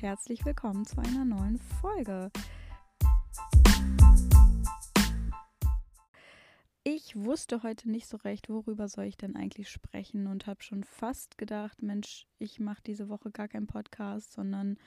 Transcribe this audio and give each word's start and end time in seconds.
herzlich 0.00 0.44
willkommen 0.44 0.86
zu 0.86 0.98
einer 0.98 1.24
neuen 1.24 1.58
Folge. 1.58 2.30
Ich 6.84 7.14
wusste 7.16 7.62
heute 7.62 7.90
nicht 7.90 8.06
so 8.06 8.16
recht, 8.18 8.48
worüber 8.48 8.88
soll 8.88 9.04
ich 9.04 9.16
denn 9.16 9.36
eigentlich 9.36 9.70
sprechen 9.70 10.26
und 10.26 10.46
habe 10.46 10.62
schon 10.62 10.84
fast 10.84 11.38
gedacht, 11.38 11.82
Mensch, 11.82 12.26
ich 12.38 12.60
mache 12.60 12.82
diese 12.86 13.08
Woche 13.08 13.30
gar 13.30 13.48
keinen 13.48 13.66
Podcast, 13.66 14.32
sondern 14.32 14.78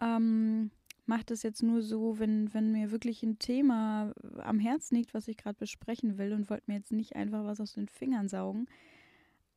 ähm, 0.00 0.70
mache 1.06 1.24
das 1.26 1.42
jetzt 1.42 1.62
nur 1.62 1.82
so, 1.82 2.18
wenn, 2.18 2.54
wenn 2.54 2.72
mir 2.72 2.90
wirklich 2.90 3.22
ein 3.22 3.38
Thema 3.38 4.12
am 4.38 4.58
Herzen 4.58 4.96
liegt, 4.96 5.12
was 5.12 5.28
ich 5.28 5.36
gerade 5.36 5.58
besprechen 5.58 6.18
will 6.18 6.32
und 6.32 6.48
wollte 6.48 6.64
mir 6.68 6.76
jetzt 6.76 6.92
nicht 6.92 7.16
einfach 7.16 7.44
was 7.44 7.60
aus 7.60 7.72
den 7.72 7.88
Fingern 7.88 8.28
saugen. 8.28 8.66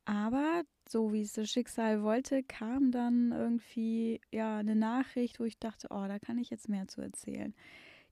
Aber 0.06 0.64
so 0.90 1.14
wie 1.14 1.22
es 1.22 1.34
das 1.34 1.50
Schicksal 1.50 2.04
wollte, 2.04 2.44
kam 2.44 2.92
dann 2.92 3.32
irgendwie 3.32 4.22
ja 4.32 4.58
eine 4.58 4.76
Nachricht, 4.76 5.40
wo 5.40 5.44
ich 5.44 5.60
dachte, 5.60 5.88
oh, 5.90 6.06
da 6.08 6.20
kann 6.20 6.38
ich 6.38 6.50
jetzt 6.50 6.70
mehr 6.70 6.88
zu 6.88 7.02
erzählen. 7.02 7.54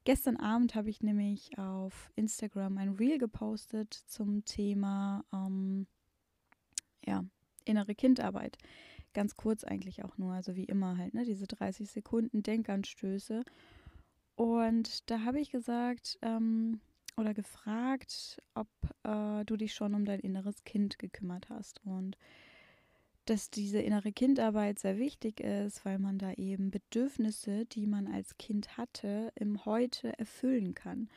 Gestern 0.03 0.38
Abend 0.38 0.73
habe 0.73 0.89
ich 0.89 1.02
nämlich 1.02 1.57
auf 1.59 2.11
Instagram 2.16 2.77
ein 2.77 2.89
Reel 2.89 3.20
gepostet 3.20 3.94
zum 3.94 4.45
Thema 4.45 5.23
ähm, 5.31 5.85
ja, 7.05 7.23
innere 7.66 7.94
Kindarbeit. 7.94 8.57
Ganz 9.13 9.35
kurz 9.35 9.63
eigentlich 9.63 10.03
auch 10.03 10.17
nur, 10.17 10.33
also 10.33 10.55
wie 10.55 10.63
immer 10.63 10.97
halt, 10.97 11.13
ne, 11.13 11.23
diese 11.23 11.45
30 11.45 11.89
Sekunden 11.89 12.41
Denkanstöße. 12.41 13.44
Und 14.35 15.09
da 15.11 15.22
habe 15.23 15.39
ich 15.39 15.52
gesagt, 15.52 16.17
ähm, 16.23 16.80
oder 17.17 17.33
gefragt, 17.33 18.41
ob 18.55 18.69
äh, 19.03 19.45
du 19.45 19.58
dich 19.58 19.73
schon 19.73 19.94
um 19.94 20.05
dein 20.05 20.19
inneres 20.19 20.63
Kind 20.63 20.97
gekümmert 20.97 21.49
hast 21.49 21.81
und 21.85 22.17
dass 23.25 23.50
diese 23.50 23.80
innere 23.80 24.11
Kindarbeit 24.11 24.80
sehr 24.80 24.97
wichtig 24.97 25.39
ist, 25.39 25.86
weil 25.86 26.00
man 26.00 26.17
da 26.17 26.33
eben 26.33 26.72
Bedürfnisse, 26.72 27.66
die 27.66 27.86
man 27.86 28.08
als 28.08 28.38
Kind 28.38 28.77
hatte, 28.77 29.31
im 29.36 29.66
Heute 29.66 30.17
erfüllen 30.17 30.73
kann. 30.73 31.09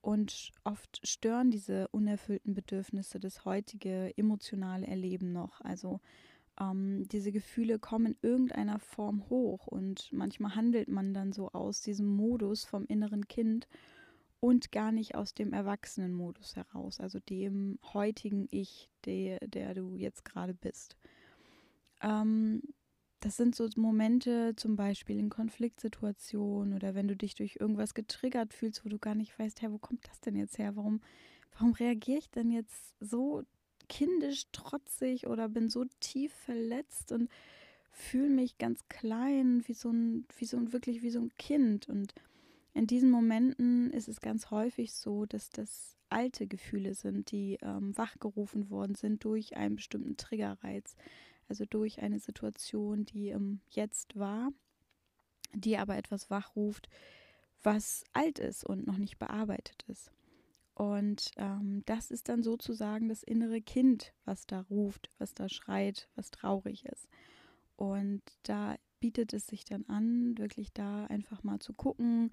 Und 0.00 0.52
oft 0.64 1.00
stören 1.06 1.50
diese 1.50 1.88
unerfüllten 1.88 2.54
Bedürfnisse 2.54 3.18
das 3.18 3.44
heutige 3.44 4.16
emotionale 4.16 4.86
Erleben 4.86 5.32
noch. 5.32 5.60
Also 5.60 6.00
ähm, 6.60 7.08
diese 7.08 7.32
Gefühle 7.32 7.78
kommen 7.78 8.06
in 8.06 8.16
irgendeiner 8.22 8.78
Form 8.78 9.28
hoch 9.28 9.66
und 9.66 10.12
manchmal 10.12 10.54
handelt 10.54 10.88
man 10.88 11.14
dann 11.14 11.32
so 11.32 11.50
aus 11.52 11.80
diesem 11.80 12.06
Modus 12.06 12.64
vom 12.64 12.84
inneren 12.86 13.26
Kind 13.26 13.66
und 14.40 14.70
gar 14.70 14.92
nicht 14.92 15.14
aus 15.14 15.34
dem 15.34 15.52
Erwachsenenmodus 15.52 16.56
heraus, 16.56 17.00
also 17.00 17.18
dem 17.18 17.78
heutigen 17.92 18.46
Ich, 18.50 18.88
der, 19.04 19.40
der 19.40 19.74
du 19.74 19.96
jetzt 19.96 20.24
gerade 20.24 20.54
bist. 20.54 20.96
Ähm, 22.02 22.62
das 23.20 23.36
sind 23.36 23.56
so 23.56 23.68
Momente, 23.76 24.54
zum 24.56 24.76
Beispiel 24.76 25.18
in 25.18 25.28
Konfliktsituationen 25.28 26.74
oder 26.74 26.94
wenn 26.94 27.08
du 27.08 27.16
dich 27.16 27.34
durch 27.34 27.56
irgendwas 27.56 27.94
getriggert 27.94 28.54
fühlst, 28.54 28.84
wo 28.84 28.88
du 28.88 28.98
gar 28.98 29.16
nicht 29.16 29.36
weißt, 29.38 29.60
hey, 29.60 29.72
wo 29.72 29.78
kommt 29.78 30.06
das 30.08 30.20
denn 30.20 30.36
jetzt 30.36 30.58
her? 30.58 30.76
Warum, 30.76 31.00
warum 31.52 31.72
reagiere 31.72 32.18
ich 32.18 32.30
denn 32.30 32.50
jetzt 32.50 32.94
so 33.00 33.42
kindisch, 33.88 34.44
trotzig 34.52 35.26
oder 35.26 35.48
bin 35.48 35.68
so 35.68 35.84
tief 35.98 36.32
verletzt 36.32 37.10
und 37.10 37.28
fühle 37.90 38.28
mich 38.28 38.58
ganz 38.58 38.86
klein, 38.88 39.66
wie 39.66 39.74
so 39.74 39.90
ein, 39.90 40.26
wie 40.36 40.44
so 40.44 40.56
ein, 40.56 40.72
wirklich 40.72 41.02
wie 41.02 41.10
so 41.10 41.20
ein 41.20 41.32
Kind. 41.38 41.88
Und 41.88 42.14
in 42.74 42.86
diesen 42.86 43.10
Momenten 43.10 43.90
ist 43.90 44.08
es 44.08 44.20
ganz 44.20 44.50
häufig 44.50 44.92
so, 44.92 45.26
dass 45.26 45.50
das 45.50 45.96
alte 46.10 46.46
Gefühle 46.46 46.94
sind, 46.94 47.32
die 47.32 47.58
ähm, 47.62 47.96
wachgerufen 47.96 48.70
worden 48.70 48.94
sind 48.94 49.24
durch 49.24 49.56
einen 49.56 49.76
bestimmten 49.76 50.16
Triggerreiz, 50.16 50.94
also 51.48 51.64
durch 51.64 52.00
eine 52.00 52.18
Situation, 52.18 53.04
die 53.04 53.30
im 53.30 53.60
Jetzt 53.68 54.18
war, 54.18 54.50
die 55.54 55.78
aber 55.78 55.96
etwas 55.96 56.30
wachruft, 56.30 56.88
was 57.62 58.04
alt 58.12 58.38
ist 58.38 58.64
und 58.64 58.86
noch 58.86 58.98
nicht 58.98 59.18
bearbeitet 59.18 59.84
ist. 59.88 60.10
Und 60.74 61.32
ähm, 61.36 61.82
das 61.86 62.12
ist 62.12 62.28
dann 62.28 62.44
sozusagen 62.44 63.08
das 63.08 63.24
innere 63.24 63.60
Kind, 63.60 64.12
was 64.24 64.46
da 64.46 64.60
ruft, 64.70 65.10
was 65.18 65.34
da 65.34 65.48
schreit, 65.48 66.08
was 66.14 66.30
traurig 66.30 66.84
ist. 66.86 67.08
Und 67.76 68.22
da 68.44 68.76
bietet 69.00 69.32
es 69.32 69.46
sich 69.46 69.64
dann 69.64 69.84
an, 69.88 70.38
wirklich 70.38 70.72
da 70.72 71.06
einfach 71.06 71.42
mal 71.42 71.58
zu 71.58 71.72
gucken, 71.72 72.30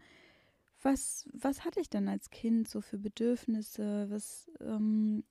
was, 0.82 1.28
was 1.34 1.66
hatte 1.66 1.80
ich 1.80 1.90
denn 1.90 2.08
als 2.08 2.30
Kind 2.30 2.68
so 2.68 2.82
für 2.82 3.00
Bedürfnisse, 3.00 4.08
was, 4.10 4.52
ähm, 4.60 5.24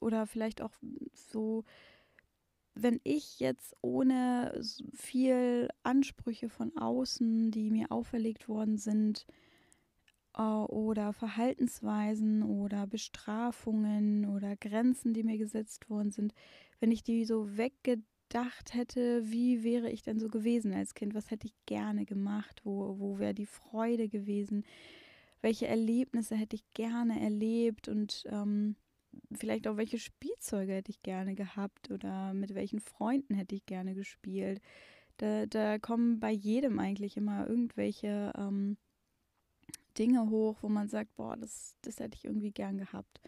oder 0.00 0.26
vielleicht 0.26 0.62
auch 0.62 0.72
so, 1.14 1.64
wenn 2.74 3.00
ich 3.04 3.40
jetzt 3.40 3.74
ohne 3.82 4.60
viel 4.94 5.68
Ansprüche 5.82 6.48
von 6.48 6.76
außen, 6.76 7.50
die 7.50 7.70
mir 7.70 7.92
auferlegt 7.92 8.48
worden 8.48 8.78
sind, 8.78 9.26
äh, 10.36 10.42
oder 10.42 11.12
Verhaltensweisen 11.12 12.42
oder 12.42 12.86
Bestrafungen 12.86 14.26
oder 14.26 14.56
Grenzen, 14.56 15.14
die 15.14 15.22
mir 15.22 15.38
gesetzt 15.38 15.90
worden 15.90 16.10
sind, 16.10 16.34
wenn 16.80 16.90
ich 16.90 17.02
die 17.02 17.24
so 17.24 17.56
weggedacht 17.56 18.06
gedacht 18.32 18.72
hätte, 18.72 19.30
wie 19.30 19.62
wäre 19.62 19.90
ich 19.90 20.02
denn 20.02 20.18
so 20.18 20.28
gewesen 20.28 20.72
als 20.72 20.94
Kind? 20.94 21.14
Was 21.14 21.30
hätte 21.30 21.46
ich 21.46 21.54
gerne 21.66 22.06
gemacht? 22.06 22.62
Wo, 22.64 22.98
wo 22.98 23.18
wäre 23.18 23.34
die 23.34 23.46
Freude 23.46 24.08
gewesen? 24.08 24.64
Welche 25.42 25.66
Erlebnisse 25.66 26.34
hätte 26.34 26.56
ich 26.56 26.64
gerne 26.72 27.20
erlebt? 27.20 27.88
Und 27.88 28.24
ähm, 28.30 28.76
vielleicht 29.32 29.66
auch 29.66 29.76
welche 29.76 29.98
Spielzeuge 29.98 30.72
hätte 30.72 30.90
ich 30.90 31.02
gerne 31.02 31.34
gehabt? 31.34 31.90
Oder 31.90 32.34
mit 32.34 32.54
welchen 32.54 32.80
Freunden 32.80 33.34
hätte 33.34 33.54
ich 33.54 33.66
gerne 33.66 33.94
gespielt? 33.94 34.60
Da, 35.18 35.46
da 35.46 35.78
kommen 35.78 36.20
bei 36.20 36.30
jedem 36.30 36.78
eigentlich 36.78 37.16
immer 37.16 37.46
irgendwelche 37.46 38.32
ähm, 38.36 38.76
Dinge 39.98 40.30
hoch, 40.30 40.58
wo 40.62 40.68
man 40.68 40.88
sagt, 40.88 41.14
boah, 41.16 41.36
das, 41.36 41.76
das 41.82 42.00
hätte 42.00 42.16
ich 42.16 42.24
irgendwie 42.24 42.52
gern 42.52 42.78
gehabt. 42.78 43.20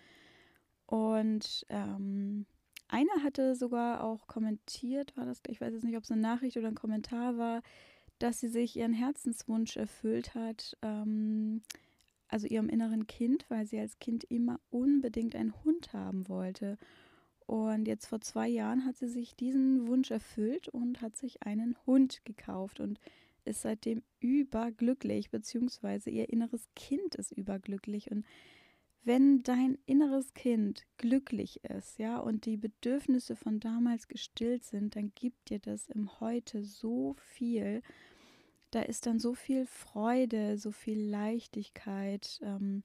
Und 0.86 1.64
ähm, 1.68 2.46
einer 2.88 3.22
hatte 3.22 3.54
sogar 3.56 4.02
auch 4.04 4.26
kommentiert, 4.26 5.16
war 5.16 5.24
das, 5.24 5.40
ich 5.48 5.60
weiß 5.60 5.72
jetzt 5.72 5.84
nicht, 5.84 5.96
ob 5.96 6.04
es 6.04 6.10
eine 6.10 6.20
Nachricht 6.20 6.56
oder 6.56 6.68
ein 6.68 6.74
Kommentar 6.74 7.38
war, 7.38 7.62
dass 8.18 8.40
sie 8.40 8.48
sich 8.48 8.76
ihren 8.76 8.92
Herzenswunsch 8.92 9.76
erfüllt 9.76 10.34
hat, 10.34 10.76
ähm, 10.82 11.62
also 12.34 12.48
ihrem 12.48 12.68
inneren 12.68 13.06
Kind, 13.06 13.46
weil 13.48 13.64
sie 13.64 13.78
als 13.78 14.00
Kind 14.00 14.24
immer 14.24 14.58
unbedingt 14.70 15.36
einen 15.36 15.54
Hund 15.62 15.92
haben 15.92 16.28
wollte. 16.28 16.78
Und 17.46 17.86
jetzt 17.86 18.06
vor 18.06 18.20
zwei 18.22 18.48
Jahren 18.48 18.84
hat 18.84 18.96
sie 18.96 19.06
sich 19.06 19.36
diesen 19.36 19.86
Wunsch 19.86 20.10
erfüllt 20.10 20.66
und 20.66 21.00
hat 21.00 21.16
sich 21.16 21.44
einen 21.44 21.76
Hund 21.86 22.24
gekauft 22.24 22.80
und 22.80 22.98
ist 23.44 23.62
seitdem 23.62 24.02
überglücklich, 24.18 25.30
beziehungsweise 25.30 26.10
ihr 26.10 26.28
inneres 26.28 26.66
Kind 26.74 27.14
ist 27.14 27.30
überglücklich. 27.30 28.10
Und 28.10 28.26
wenn 29.04 29.44
dein 29.44 29.78
inneres 29.86 30.34
Kind 30.34 30.82
glücklich 30.96 31.62
ist, 31.62 32.00
ja, 32.00 32.18
und 32.18 32.46
die 32.46 32.56
Bedürfnisse 32.56 33.36
von 33.36 33.60
damals 33.60 34.08
gestillt 34.08 34.64
sind, 34.64 34.96
dann 34.96 35.12
gibt 35.14 35.50
dir 35.50 35.60
das 35.60 35.88
im 35.88 36.18
Heute 36.18 36.64
so 36.64 37.14
viel. 37.14 37.80
Da 38.74 38.82
ist 38.82 39.06
dann 39.06 39.20
so 39.20 39.34
viel 39.34 39.66
Freude, 39.66 40.58
so 40.58 40.72
viel 40.72 40.98
Leichtigkeit. 40.98 42.40
Ähm, 42.42 42.82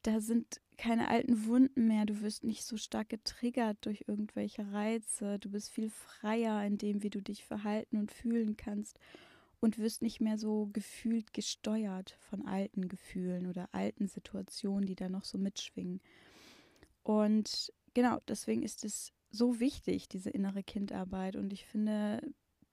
da 0.00 0.22
sind 0.22 0.62
keine 0.78 1.08
alten 1.08 1.44
Wunden 1.44 1.86
mehr. 1.86 2.06
Du 2.06 2.22
wirst 2.22 2.44
nicht 2.44 2.64
so 2.64 2.78
stark 2.78 3.10
getriggert 3.10 3.76
durch 3.82 4.04
irgendwelche 4.06 4.72
Reize. 4.72 5.38
Du 5.38 5.50
bist 5.50 5.68
viel 5.68 5.90
freier 5.90 6.64
in 6.64 6.78
dem, 6.78 7.02
wie 7.02 7.10
du 7.10 7.20
dich 7.20 7.44
verhalten 7.44 7.98
und 7.98 8.10
fühlen 8.10 8.56
kannst 8.56 8.98
und 9.60 9.76
wirst 9.76 10.00
nicht 10.00 10.22
mehr 10.22 10.38
so 10.38 10.70
gefühlt 10.72 11.34
gesteuert 11.34 12.16
von 12.30 12.46
alten 12.46 12.88
Gefühlen 12.88 13.48
oder 13.48 13.68
alten 13.72 14.08
Situationen, 14.08 14.86
die 14.86 14.96
da 14.96 15.10
noch 15.10 15.24
so 15.24 15.36
mitschwingen. 15.36 16.00
Und 17.02 17.70
genau, 17.92 18.18
deswegen 18.26 18.62
ist 18.62 18.82
es 18.82 19.12
so 19.30 19.60
wichtig, 19.60 20.08
diese 20.08 20.30
innere 20.30 20.62
Kindarbeit. 20.62 21.36
Und 21.36 21.52
ich 21.52 21.66
finde, 21.66 22.22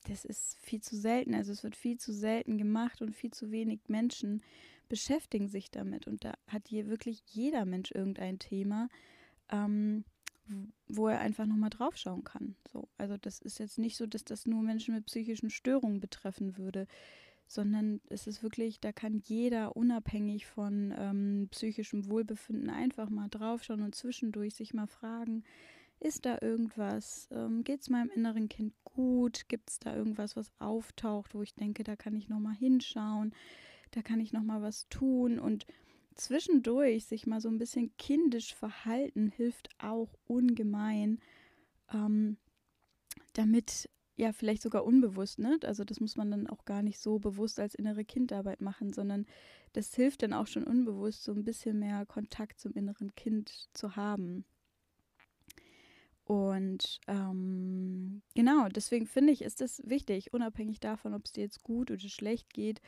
das 0.07 0.25
ist 0.25 0.57
viel 0.61 0.81
zu 0.81 0.95
selten. 0.95 1.35
Also 1.35 1.51
es 1.51 1.63
wird 1.63 1.75
viel 1.75 1.97
zu 1.97 2.13
selten 2.13 2.57
gemacht 2.57 3.01
und 3.01 3.15
viel 3.15 3.31
zu 3.31 3.51
wenig 3.51 3.81
Menschen 3.87 4.43
beschäftigen 4.89 5.47
sich 5.47 5.71
damit. 5.71 6.07
Und 6.07 6.23
da 6.23 6.33
hat 6.47 6.67
hier 6.67 6.87
wirklich 6.87 7.23
jeder 7.27 7.65
Mensch 7.65 7.91
irgendein 7.91 8.39
Thema. 8.39 8.89
Ähm, 9.49 10.05
wo 10.87 11.07
er 11.07 11.19
einfach 11.19 11.45
nochmal 11.45 11.71
draufschauen 11.71 12.23
kann. 12.23 12.55
So, 12.71 12.87
also 12.97 13.17
das 13.17 13.39
ist 13.39 13.59
jetzt 13.59 13.79
nicht 13.79 13.97
so, 13.97 14.05
dass 14.05 14.23
das 14.23 14.45
nur 14.45 14.61
Menschen 14.61 14.93
mit 14.93 15.05
psychischen 15.05 15.49
Störungen 15.49 15.99
betreffen 15.99 16.57
würde, 16.57 16.87
sondern 17.47 18.01
es 18.09 18.27
ist 18.27 18.43
wirklich, 18.43 18.79
da 18.79 18.91
kann 18.91 19.21
jeder 19.25 19.75
unabhängig 19.75 20.45
von 20.45 20.93
ähm, 20.97 21.47
psychischem 21.51 22.07
Wohlbefinden 22.09 22.69
einfach 22.69 23.09
mal 23.09 23.29
draufschauen 23.29 23.81
und 23.81 23.95
zwischendurch 23.95 24.55
sich 24.55 24.73
mal 24.73 24.87
fragen, 24.87 25.43
ist 25.99 26.25
da 26.25 26.37
irgendwas? 26.41 27.27
Ähm, 27.31 27.63
Geht 27.63 27.81
es 27.81 27.89
meinem 27.89 28.09
inneren 28.09 28.49
Kind 28.49 28.73
gut? 28.83 29.47
Gibt 29.47 29.69
es 29.69 29.79
da 29.79 29.95
irgendwas, 29.95 30.35
was 30.35 30.51
auftaucht, 30.59 31.33
wo 31.33 31.41
ich 31.41 31.55
denke, 31.55 31.83
da 31.83 31.95
kann 31.95 32.15
ich 32.15 32.29
nochmal 32.29 32.55
hinschauen, 32.55 33.33
da 33.91 34.01
kann 34.01 34.19
ich 34.19 34.33
nochmal 34.33 34.61
was 34.61 34.87
tun 34.89 35.39
und 35.39 35.65
zwischendurch 36.15 37.05
sich 37.05 37.27
mal 37.27 37.41
so 37.41 37.49
ein 37.49 37.57
bisschen 37.57 37.95
kindisch 37.97 38.55
verhalten, 38.55 39.27
hilft 39.27 39.69
auch 39.79 40.13
ungemein, 40.25 41.19
ähm, 41.93 42.37
damit 43.33 43.89
ja, 44.17 44.31
vielleicht 44.31 44.61
sogar 44.61 44.85
unbewusst, 44.85 45.39
ne? 45.39 45.59
Also 45.63 45.83
das 45.83 45.99
muss 45.99 46.15
man 46.15 46.31
dann 46.31 46.47
auch 46.47 46.63
gar 46.63 46.81
nicht 46.81 46.99
so 46.99 47.19
bewusst 47.19 47.59
als 47.59 47.75
innere 47.75 48.05
Kindarbeit 48.05 48.61
machen, 48.61 48.93
sondern 48.93 49.25
das 49.73 49.93
hilft 49.93 50.23
dann 50.23 50.31
auch 50.31 50.47
schon 50.47 50.63
unbewusst, 50.63 51.23
so 51.23 51.33
ein 51.33 51.43
bisschen 51.43 51.79
mehr 51.79 52.05
Kontakt 52.05 52.59
zum 52.59 52.73
inneren 52.73 53.13
Kind 53.15 53.67
zu 53.73 53.97
haben. 53.97 54.45
Und 56.25 56.99
ähm, 57.07 58.23
genau, 58.33 58.67
deswegen 58.67 59.05
finde 59.05 59.31
ich, 59.31 59.43
ist 59.43 59.61
es 59.61 59.81
wichtig, 59.85 60.33
unabhängig 60.33 60.79
davon, 60.79 61.13
ob 61.13 61.25
es 61.25 61.33
dir 61.33 61.43
jetzt 61.43 61.63
gut 61.63 61.91
oder 61.91 62.09
schlecht 62.09 62.51
geht, 62.51 62.81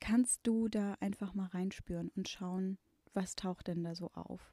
kannst 0.00 0.40
du 0.44 0.68
da 0.68 0.94
einfach 0.98 1.32
mal 1.32 1.46
reinspüren 1.46 2.10
und 2.16 2.28
schauen, 2.28 2.78
was 3.14 3.36
taucht 3.36 3.68
denn 3.68 3.84
da 3.84 3.94
so 3.94 4.10
auf. 4.14 4.52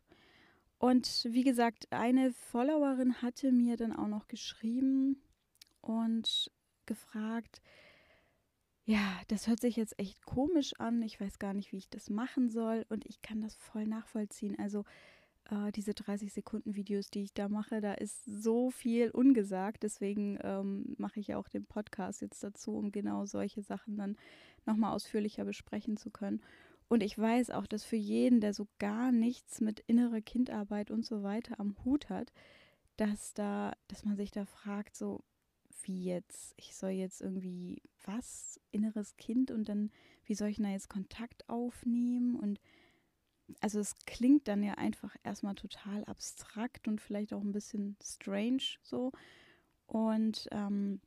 Und 0.77 1.27
wie 1.27 1.43
gesagt, 1.43 1.91
eine 1.91 2.31
Followerin 2.31 3.21
hatte 3.21 3.51
mir 3.51 3.77
dann 3.77 3.93
auch 3.93 4.07
noch 4.07 4.27
geschrieben 4.27 5.21
und 5.81 6.51
gefragt, 6.85 7.61
ja, 8.85 9.21
das 9.27 9.47
hört 9.47 9.59
sich 9.59 9.75
jetzt 9.75 9.99
echt 9.99 10.23
komisch 10.23 10.73
an, 10.79 11.01
ich 11.01 11.19
weiß 11.19 11.39
gar 11.39 11.53
nicht, 11.53 11.71
wie 11.71 11.77
ich 11.77 11.89
das 11.89 12.09
machen 12.09 12.49
soll 12.49 12.85
und 12.89 13.05
ich 13.05 13.21
kann 13.21 13.41
das 13.41 13.55
voll 13.55 13.85
nachvollziehen. 13.85 14.57
Also 14.57 14.85
äh, 15.51 15.71
diese 15.71 15.93
30 15.93 16.31
Sekunden 16.33 16.75
Videos, 16.75 17.09
die 17.09 17.23
ich 17.23 17.33
da 17.33 17.49
mache, 17.49 17.81
da 17.81 17.93
ist 17.93 18.23
so 18.25 18.69
viel 18.69 19.11
ungesagt. 19.11 19.83
Deswegen 19.83 20.37
ähm, 20.41 20.95
mache 20.97 21.19
ich 21.19 21.35
auch 21.35 21.47
den 21.47 21.65
Podcast 21.65 22.21
jetzt 22.21 22.43
dazu, 22.43 22.75
um 22.75 22.91
genau 22.91 23.25
solche 23.25 23.61
Sachen 23.61 23.97
dann 23.97 24.17
nochmal 24.65 24.93
ausführlicher 24.93 25.45
besprechen 25.45 25.97
zu 25.97 26.09
können. 26.09 26.41
Und 26.87 27.03
ich 27.03 27.17
weiß 27.17 27.51
auch, 27.51 27.67
dass 27.67 27.83
für 27.83 27.95
jeden, 27.95 28.41
der 28.41 28.53
so 28.53 28.67
gar 28.79 29.11
nichts 29.11 29.61
mit 29.61 29.79
innerer 29.81 30.21
Kindarbeit 30.21 30.89
und 30.89 31.05
so 31.05 31.21
weiter 31.23 31.59
am 31.59 31.75
Hut 31.85 32.09
hat, 32.09 32.33
dass 32.97 33.33
da, 33.33 33.73
dass 33.87 34.03
man 34.05 34.17
sich 34.17 34.31
da 34.31 34.45
fragt, 34.45 34.95
so 34.95 35.23
wie 35.83 36.03
jetzt, 36.03 36.53
ich 36.57 36.75
soll 36.75 36.89
jetzt 36.89 37.21
irgendwie 37.21 37.81
was, 38.05 38.59
inneres 38.71 39.15
Kind 39.17 39.51
und 39.51 39.69
dann, 39.69 39.91
wie 40.25 40.33
soll 40.33 40.49
ich 40.49 40.57
da 40.57 40.69
jetzt 40.69 40.89
Kontakt 40.89 41.47
aufnehmen 41.47 42.35
und 42.35 42.59
also 43.61 43.79
es 43.79 43.95
klingt 44.05 44.47
dann 44.47 44.63
ja 44.63 44.73
einfach 44.75 45.15
erstmal 45.23 45.55
total 45.55 46.05
abstrakt 46.05 46.87
und 46.87 47.01
vielleicht 47.01 47.33
auch 47.33 47.41
ein 47.41 47.51
bisschen 47.51 47.97
strange 48.01 48.63
so. 48.83 49.11
Und 49.87 50.47
ähm, 50.51 51.01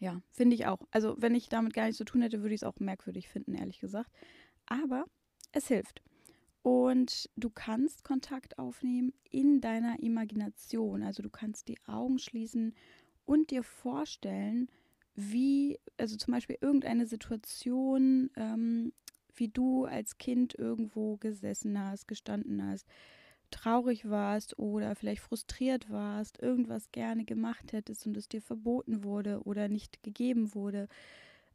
ja, 0.00 0.20
finde 0.30 0.54
ich 0.54 0.66
auch. 0.66 0.80
Also 0.90 1.16
wenn 1.18 1.34
ich 1.34 1.48
damit 1.48 1.74
gar 1.74 1.84
nichts 1.84 1.98
zu 1.98 2.04
tun 2.04 2.22
hätte, 2.22 2.42
würde 2.42 2.54
ich 2.54 2.62
es 2.62 2.68
auch 2.68 2.78
merkwürdig 2.78 3.28
finden, 3.28 3.54
ehrlich 3.54 3.80
gesagt. 3.80 4.10
Aber 4.66 5.06
es 5.52 5.68
hilft. 5.68 6.02
Und 6.62 7.30
du 7.36 7.50
kannst 7.50 8.04
Kontakt 8.04 8.58
aufnehmen 8.58 9.12
in 9.30 9.60
deiner 9.60 10.00
Imagination. 10.00 11.02
Also 11.02 11.22
du 11.22 11.30
kannst 11.30 11.68
die 11.68 11.78
Augen 11.86 12.18
schließen 12.18 12.74
und 13.24 13.50
dir 13.50 13.62
vorstellen, 13.62 14.68
wie, 15.14 15.80
also 15.96 16.16
zum 16.16 16.32
Beispiel 16.32 16.58
irgendeine 16.60 17.06
Situation, 17.06 18.30
ähm, 18.36 18.92
wie 19.38 19.48
du 19.48 19.84
als 19.84 20.18
Kind 20.18 20.54
irgendwo 20.54 21.16
gesessen 21.16 21.78
hast, 21.78 22.08
gestanden 22.08 22.64
hast, 22.64 22.86
traurig 23.50 24.08
warst 24.08 24.58
oder 24.58 24.94
vielleicht 24.94 25.22
frustriert 25.22 25.90
warst, 25.90 26.40
irgendwas 26.42 26.90
gerne 26.92 27.24
gemacht 27.24 27.72
hättest 27.72 28.06
und 28.06 28.16
es 28.16 28.28
dir 28.28 28.42
verboten 28.42 29.04
wurde 29.04 29.42
oder 29.44 29.68
nicht 29.68 30.02
gegeben 30.02 30.54
wurde. 30.54 30.88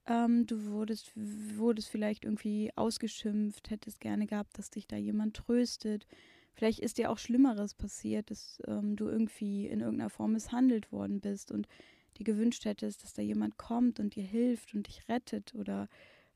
Ähm, 0.05 0.45
du 0.45 0.65
wurdest, 0.65 1.11
wurdest 1.15 1.89
vielleicht 1.89 2.25
irgendwie 2.25 2.71
ausgeschimpft, 2.75 3.69
hättest 3.69 4.01
gerne 4.01 4.25
gehabt, 4.25 4.57
dass 4.57 4.69
dich 4.69 4.87
da 4.87 4.97
jemand 4.97 5.35
tröstet. 5.35 6.07
Vielleicht 6.53 6.79
ist 6.79 6.97
dir 6.97 7.09
auch 7.09 7.17
Schlimmeres 7.17 7.73
passiert, 7.73 8.29
dass 8.29 8.61
ähm, 8.67 8.95
du 8.95 9.07
irgendwie 9.07 9.67
in 9.67 9.79
irgendeiner 9.79 10.09
Form 10.09 10.33
misshandelt 10.33 10.91
worden 10.91 11.19
bist 11.21 11.51
und 11.51 11.67
dir 12.17 12.25
gewünscht 12.25 12.65
hättest, 12.65 13.03
dass 13.03 13.13
da 13.13 13.21
jemand 13.21 13.57
kommt 13.57 13.99
und 13.99 14.15
dir 14.15 14.23
hilft 14.23 14.75
und 14.75 14.87
dich 14.87 15.07
rettet 15.07 15.55
oder 15.55 15.89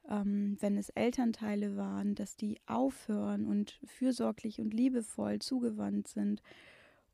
ähm, 0.09 0.57
wenn 0.59 0.77
es 0.77 0.89
Elternteile 0.89 1.77
waren, 1.77 2.15
dass 2.15 2.37
die 2.37 2.59
aufhören 2.65 3.45
und 3.45 3.79
fürsorglich 3.85 4.59
und 4.59 4.73
liebevoll 4.73 5.39
zugewandt 5.39 6.07
sind. 6.07 6.41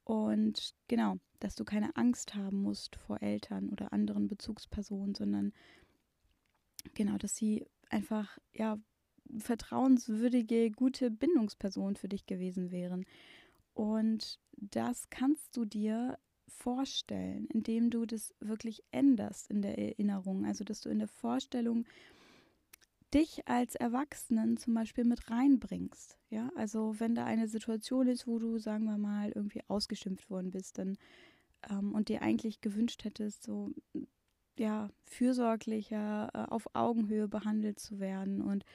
Und 0.04 0.76
genau, 0.88 1.18
dass 1.40 1.56
du 1.56 1.64
keine 1.64 1.96
Angst 1.96 2.36
haben 2.36 2.62
musst 2.62 2.96
vor 2.96 3.22
Eltern 3.22 3.70
oder 3.70 3.94
anderen 3.94 4.28
Bezugspersonen, 4.28 5.16
sondern 5.16 5.54
genau, 6.94 7.18
dass 7.18 7.36
sie 7.36 7.66
einfach, 7.90 8.38
ja, 8.54 8.78
vertrauenswürdige, 9.38 10.72
gute 10.72 11.10
Bindungspersonen 11.10 11.96
für 11.96 12.10
dich 12.10 12.26
gewesen 12.26 12.72
wären. 12.72 13.06
Und 13.74 14.40
das 14.52 15.10
kannst 15.10 15.56
du 15.58 15.66
dir 15.66 16.20
vorstellen, 16.48 17.48
indem 17.48 17.90
du 17.90 18.06
das 18.06 18.36
wirklich 18.40 18.84
änderst 18.92 19.50
in 19.50 19.62
der 19.62 19.80
Erinnerung. 19.80 20.46
Also, 20.46 20.64
dass 20.64 20.82
du 20.82 20.90
in 20.90 21.00
der 21.00 21.08
Vorstellung 21.08 21.86
dich 23.14 23.48
als 23.48 23.76
Erwachsenen 23.76 24.58
zum 24.58 24.74
Beispiel 24.74 25.06
mit 25.06 25.30
reinbringst. 25.30 26.18
Ja, 26.30 26.52
also 26.56 27.00
wenn 27.00 27.16
da 27.16 27.26
eine 27.26 27.48
Situation 27.48 28.08
ist, 28.08 28.28
wo 28.28 28.40
du, 28.40 28.58
sagen 28.58 28.86
wir 28.86 28.98
mal, 28.98 29.32
irgendwie 29.34 29.62
ausgeschimpft 29.68 30.30
worden 30.30 30.52
bist, 30.52 30.78
dann 30.78 30.98
ähm, 31.70 31.94
und 31.94 32.10
dir 32.10 32.22
eigentlich 32.22 32.62
gewünscht 32.62 33.04
hättest, 33.04 33.44
so 33.44 33.72
ja, 34.58 34.90
fürsorglicher, 35.04 36.30
äh, 36.34 36.52
auf 36.52 36.68
Augenhöhe 36.74 37.28
behandelt 37.28 37.80
zu 37.80 38.00
werden 38.00 38.42
und 38.42 38.66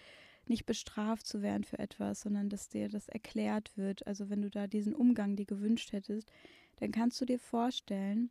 nicht 0.47 0.67
bestraft 0.67 1.27
zu 1.27 1.43
werden 1.43 1.65
für 1.65 1.79
etwas, 1.79 2.21
sondern 2.21 2.49
dass 2.49 2.69
dir 2.69 2.89
das 2.89 3.09
erklärt 3.09 3.77
wird. 3.77 4.07
Also 4.07 4.31
wenn 4.31 4.43
du 4.43 4.51
da 4.51 4.67
diesen 4.67 4.95
Umgang 4.95 5.37
dir 5.37 5.45
gewünscht 5.47 5.93
hättest, 5.93 6.31
dann 6.77 6.91
kannst 6.91 7.21
du 7.21 7.25
dir 7.25 7.39
vorstellen, 7.39 8.31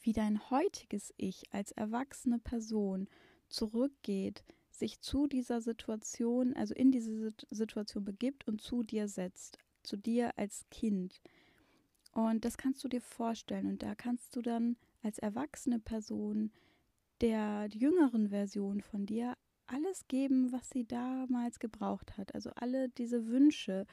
wie 0.00 0.12
dein 0.12 0.50
heutiges 0.50 1.12
Ich 1.16 1.52
als 1.52 1.72
erwachsene 1.72 2.38
Person 2.38 3.08
zurückgeht 3.48 4.42
sich 4.82 5.00
zu 5.00 5.28
dieser 5.28 5.60
Situation, 5.60 6.54
also 6.54 6.74
in 6.74 6.90
diese 6.90 7.32
Situation 7.50 8.04
begibt 8.04 8.48
und 8.48 8.60
zu 8.60 8.82
dir 8.82 9.06
setzt, 9.06 9.58
zu 9.84 9.96
dir 9.96 10.36
als 10.36 10.66
Kind. 10.70 11.20
Und 12.10 12.44
das 12.44 12.56
kannst 12.56 12.82
du 12.82 12.88
dir 12.88 13.00
vorstellen 13.00 13.66
und 13.66 13.84
da 13.84 13.94
kannst 13.94 14.34
du 14.34 14.42
dann 14.42 14.76
als 15.04 15.20
erwachsene 15.20 15.78
Person 15.78 16.50
der 17.20 17.68
jüngeren 17.72 18.30
Version 18.30 18.80
von 18.80 19.06
dir 19.06 19.36
alles 19.66 20.08
geben, 20.08 20.50
was 20.50 20.68
sie 20.68 20.84
damals 20.84 21.60
gebraucht 21.60 22.18
hat. 22.18 22.34
Also 22.34 22.50
alle 22.56 22.88
diese 22.88 23.28
Wünsche, 23.28 23.86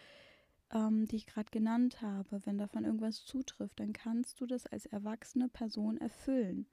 ähm, 0.72 1.06
die 1.06 1.18
ich 1.18 1.28
gerade 1.28 1.52
genannt 1.52 2.02
habe, 2.02 2.44
wenn 2.46 2.58
davon 2.58 2.84
irgendwas 2.84 3.24
zutrifft, 3.24 3.80
dann 3.80 3.94
kannst 3.94 4.42
du 4.42 4.48
das 4.48 4.66
als 4.66 4.88
erwachsene 4.88 5.50
Person 5.50 5.98
erfüllen. 5.98 6.66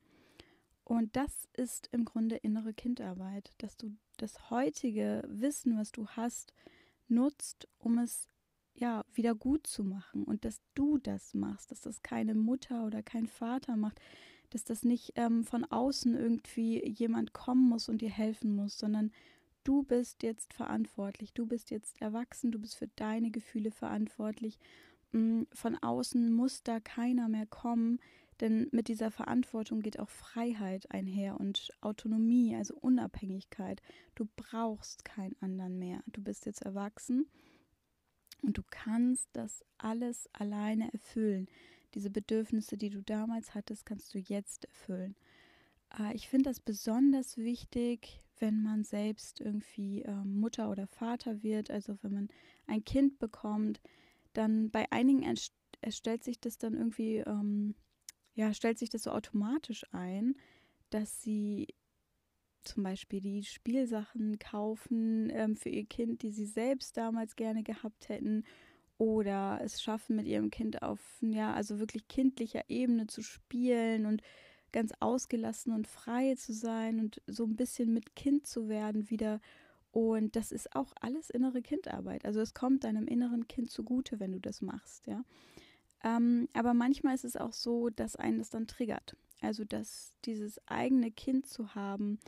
Und 0.86 1.16
das 1.16 1.48
ist 1.54 1.88
im 1.90 2.04
Grunde 2.04 2.36
innere 2.36 2.72
Kindarbeit, 2.72 3.50
dass 3.58 3.76
du 3.76 3.96
das 4.18 4.50
heutige 4.50 5.24
Wissen, 5.26 5.76
was 5.76 5.90
du 5.90 6.06
hast, 6.06 6.54
nutzt, 7.08 7.66
um 7.78 7.98
es 7.98 8.28
ja 8.72 9.04
wieder 9.12 9.34
gut 9.34 9.66
zu 9.66 9.82
machen 9.82 10.22
und 10.22 10.44
dass 10.44 10.60
du 10.74 10.98
das 10.98 11.34
machst, 11.34 11.72
dass 11.72 11.80
das 11.80 12.04
keine 12.04 12.36
Mutter 12.36 12.86
oder 12.86 13.02
kein 13.02 13.26
Vater 13.26 13.76
macht, 13.76 14.00
dass 14.50 14.62
das 14.62 14.84
nicht 14.84 15.14
ähm, 15.16 15.42
von 15.42 15.64
außen 15.64 16.14
irgendwie 16.14 16.86
jemand 16.88 17.32
kommen 17.32 17.68
muss 17.68 17.88
und 17.88 18.00
dir 18.00 18.10
helfen 18.10 18.54
muss, 18.54 18.78
sondern 18.78 19.10
du 19.64 19.82
bist 19.82 20.22
jetzt 20.22 20.54
verantwortlich, 20.54 21.32
du 21.32 21.46
bist 21.46 21.72
jetzt 21.72 22.00
erwachsen, 22.00 22.52
du 22.52 22.60
bist 22.60 22.76
für 22.76 22.88
deine 22.94 23.32
Gefühle 23.32 23.72
verantwortlich. 23.72 24.60
Mm, 25.10 25.42
von 25.52 25.74
außen 25.76 26.32
muss 26.32 26.62
da 26.62 26.78
keiner 26.78 27.28
mehr 27.28 27.46
kommen, 27.46 27.98
denn 28.40 28.68
mit 28.72 28.88
dieser 28.88 29.10
Verantwortung 29.10 29.80
geht 29.80 29.98
auch 29.98 30.10
Freiheit 30.10 30.90
einher 30.90 31.40
und 31.40 31.70
Autonomie, 31.80 32.54
also 32.54 32.74
Unabhängigkeit. 32.74 33.80
Du 34.14 34.28
brauchst 34.36 35.04
keinen 35.04 35.36
anderen 35.40 35.78
mehr. 35.78 36.02
Du 36.06 36.22
bist 36.22 36.46
jetzt 36.46 36.62
erwachsen 36.62 37.26
und 38.42 38.58
du 38.58 38.62
kannst 38.68 39.28
das 39.32 39.64
alles 39.78 40.28
alleine 40.32 40.92
erfüllen. 40.92 41.48
Diese 41.94 42.10
Bedürfnisse, 42.10 42.76
die 42.76 42.90
du 42.90 43.02
damals 43.02 43.54
hattest, 43.54 43.86
kannst 43.86 44.14
du 44.14 44.18
jetzt 44.18 44.66
erfüllen. 44.66 45.16
Äh, 45.98 46.14
ich 46.14 46.28
finde 46.28 46.50
das 46.50 46.60
besonders 46.60 47.38
wichtig, 47.38 48.20
wenn 48.38 48.62
man 48.62 48.84
selbst 48.84 49.40
irgendwie 49.40 50.02
ähm, 50.02 50.38
Mutter 50.38 50.70
oder 50.70 50.86
Vater 50.86 51.42
wird, 51.42 51.70
also 51.70 51.96
wenn 52.02 52.12
man 52.12 52.28
ein 52.66 52.84
Kind 52.84 53.18
bekommt, 53.18 53.80
dann 54.34 54.70
bei 54.70 54.90
einigen 54.92 55.22
erstellt 55.80 56.22
sich 56.22 56.38
das 56.38 56.58
dann 56.58 56.74
irgendwie 56.74 57.18
ähm, 57.18 57.74
ja, 58.36 58.54
stellt 58.54 58.78
sich 58.78 58.90
das 58.90 59.02
so 59.02 59.10
automatisch 59.10 59.84
ein, 59.92 60.36
dass 60.90 61.22
sie 61.22 61.66
zum 62.62 62.82
Beispiel 62.82 63.20
die 63.20 63.42
Spielsachen 63.42 64.38
kaufen 64.38 65.30
ähm, 65.30 65.56
für 65.56 65.70
ihr 65.70 65.86
Kind, 65.86 66.22
die 66.22 66.30
sie 66.30 66.46
selbst 66.46 66.96
damals 66.96 67.36
gerne 67.36 67.62
gehabt 67.62 68.08
hätten, 68.08 68.44
oder 68.98 69.60
es 69.62 69.82
schaffen, 69.82 70.16
mit 70.16 70.26
ihrem 70.26 70.50
Kind 70.50 70.82
auf, 70.82 71.00
ja, 71.20 71.52
also 71.52 71.78
wirklich 71.78 72.08
kindlicher 72.08 72.62
Ebene 72.68 73.06
zu 73.06 73.22
spielen 73.22 74.06
und 74.06 74.22
ganz 74.72 74.92
ausgelassen 75.00 75.72
und 75.72 75.86
frei 75.86 76.34
zu 76.34 76.52
sein 76.52 77.00
und 77.00 77.20
so 77.26 77.44
ein 77.44 77.56
bisschen 77.56 77.92
mit 77.92 78.16
Kind 78.16 78.46
zu 78.46 78.68
werden 78.68 79.10
wieder. 79.10 79.40
Und 79.90 80.36
das 80.36 80.52
ist 80.52 80.74
auch 80.74 80.92
alles 81.00 81.30
innere 81.30 81.62
Kindarbeit. 81.62 82.24
Also 82.24 82.40
es 82.40 82.54
kommt 82.54 82.84
deinem 82.84 83.06
inneren 83.06 83.48
Kind 83.48 83.70
zugute, 83.70 84.18
wenn 84.18 84.32
du 84.32 84.40
das 84.40 84.62
machst, 84.62 85.06
ja. 85.06 85.24
Ähm, 86.06 86.48
aber 86.52 86.72
manchmal 86.72 87.16
ist 87.16 87.24
es 87.24 87.36
auch 87.36 87.52
so, 87.52 87.90
dass 87.90 88.14
einen 88.14 88.38
das 88.38 88.50
dann 88.50 88.68
triggert. 88.68 89.16
Also, 89.40 89.64
dass 89.64 90.14
dieses 90.24 90.60
eigene 90.68 91.10
Kind 91.10 91.46
zu 91.46 91.74
haben 91.74 92.20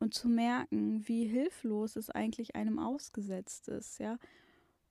und 0.00 0.14
zu 0.14 0.28
merken, 0.28 1.06
wie 1.06 1.26
hilflos 1.26 1.96
es 1.96 2.08
eigentlich 2.08 2.56
einem 2.56 2.78
ausgesetzt 2.78 3.68
ist, 3.68 3.98
ja. 3.98 4.18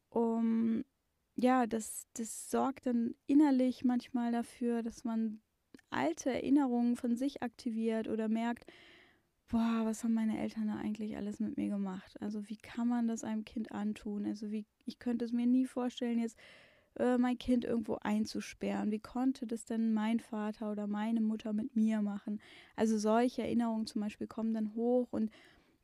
Um, 0.10 0.86
ja, 1.36 1.66
das, 1.66 2.08
das 2.14 2.52
sorgt 2.52 2.86
dann 2.86 3.16
innerlich 3.26 3.84
manchmal 3.84 4.32
dafür, 4.32 4.84
dass 4.84 5.04
man 5.04 5.42
alte 5.90 6.32
Erinnerungen 6.32 6.96
von 6.96 7.16
sich 7.16 7.42
aktiviert 7.42 8.08
oder 8.08 8.28
merkt, 8.28 8.66
boah, 9.48 9.82
was 9.84 10.04
haben 10.04 10.14
meine 10.14 10.40
Eltern 10.40 10.68
da 10.68 10.76
eigentlich 10.76 11.18
alles 11.18 11.40
mit 11.40 11.58
mir 11.58 11.70
gemacht? 11.70 12.22
Also 12.22 12.48
wie 12.50 12.58
kann 12.58 12.88
man 12.88 13.08
das 13.08 13.24
einem 13.24 13.46
Kind 13.46 13.72
antun? 13.72 14.26
Also 14.26 14.52
wie, 14.52 14.66
ich 14.86 15.00
könnte 15.00 15.26
es 15.26 15.32
mir 15.32 15.48
nie 15.48 15.66
vorstellen, 15.66 16.20
jetzt 16.20 16.38
äh, 17.00 17.18
mein 17.18 17.38
Kind 17.38 17.66
irgendwo 17.66 17.96
einzusperren. 18.02 18.92
Wie 18.92 19.00
konnte 19.00 19.48
das 19.48 19.66
denn 19.66 19.94
mein 19.94 20.20
Vater 20.20 20.72
oder 20.72 20.88
meine 20.88 21.22
Mutter 21.22 21.54
mit 21.54 21.76
mir 21.76 22.02
machen? 22.02 22.40
Also 22.76 22.98
solche 22.98 23.42
Erinnerungen 23.44 23.88
zum 23.88 24.02
Beispiel 24.02 24.28
kommen 24.28 24.54
dann 24.54 24.74
hoch 24.76 25.08
und 25.12 25.32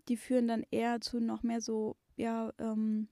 die 0.07 0.17
führen 0.17 0.47
dann 0.47 0.65
eher 0.71 1.01
zu 1.01 1.19
noch 1.19 1.43
mehr 1.43 1.61
so, 1.61 1.95
ja, 2.17 2.51
ähm, 2.59 3.07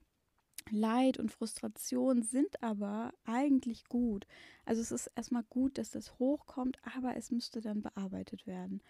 Leid 0.70 1.18
und 1.18 1.30
Frustration 1.32 2.22
sind 2.22 2.62
aber 2.62 3.12
eigentlich 3.24 3.84
gut. 3.88 4.26
Also 4.64 4.80
es 4.80 4.92
ist 4.92 5.10
erstmal 5.16 5.42
gut, 5.44 5.76
dass 5.78 5.90
das 5.90 6.18
hochkommt, 6.18 6.78
aber 6.96 7.16
es 7.16 7.30
müsste 7.30 7.60
dann 7.60 7.82
bearbeitet 7.82 8.46
werden. 8.46 8.80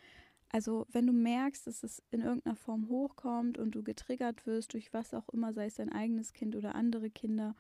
Also 0.51 0.87
wenn 0.93 1.07
du 1.07 1.15
merkst, 1.15 1.67
dass 1.67 1.83
es 1.83 2.03
in 2.11 2.21
irgendeiner 2.21 2.57
Form 2.57 2.89
hochkommt 2.89 3.57
und 3.57 3.75
du 3.75 3.83
getriggert 3.83 4.47
wirst 4.47 4.75
durch 4.75 4.93
was 4.93 5.15
auch 5.15 5.29
immer, 5.31 5.55
sei 5.55 5.67
es 5.67 5.77
dein 5.77 5.91
eigenes 5.91 6.35
Kind 6.35 6.55
oder 6.57 6.75
andere 6.75 7.09
Kinder 7.09 7.57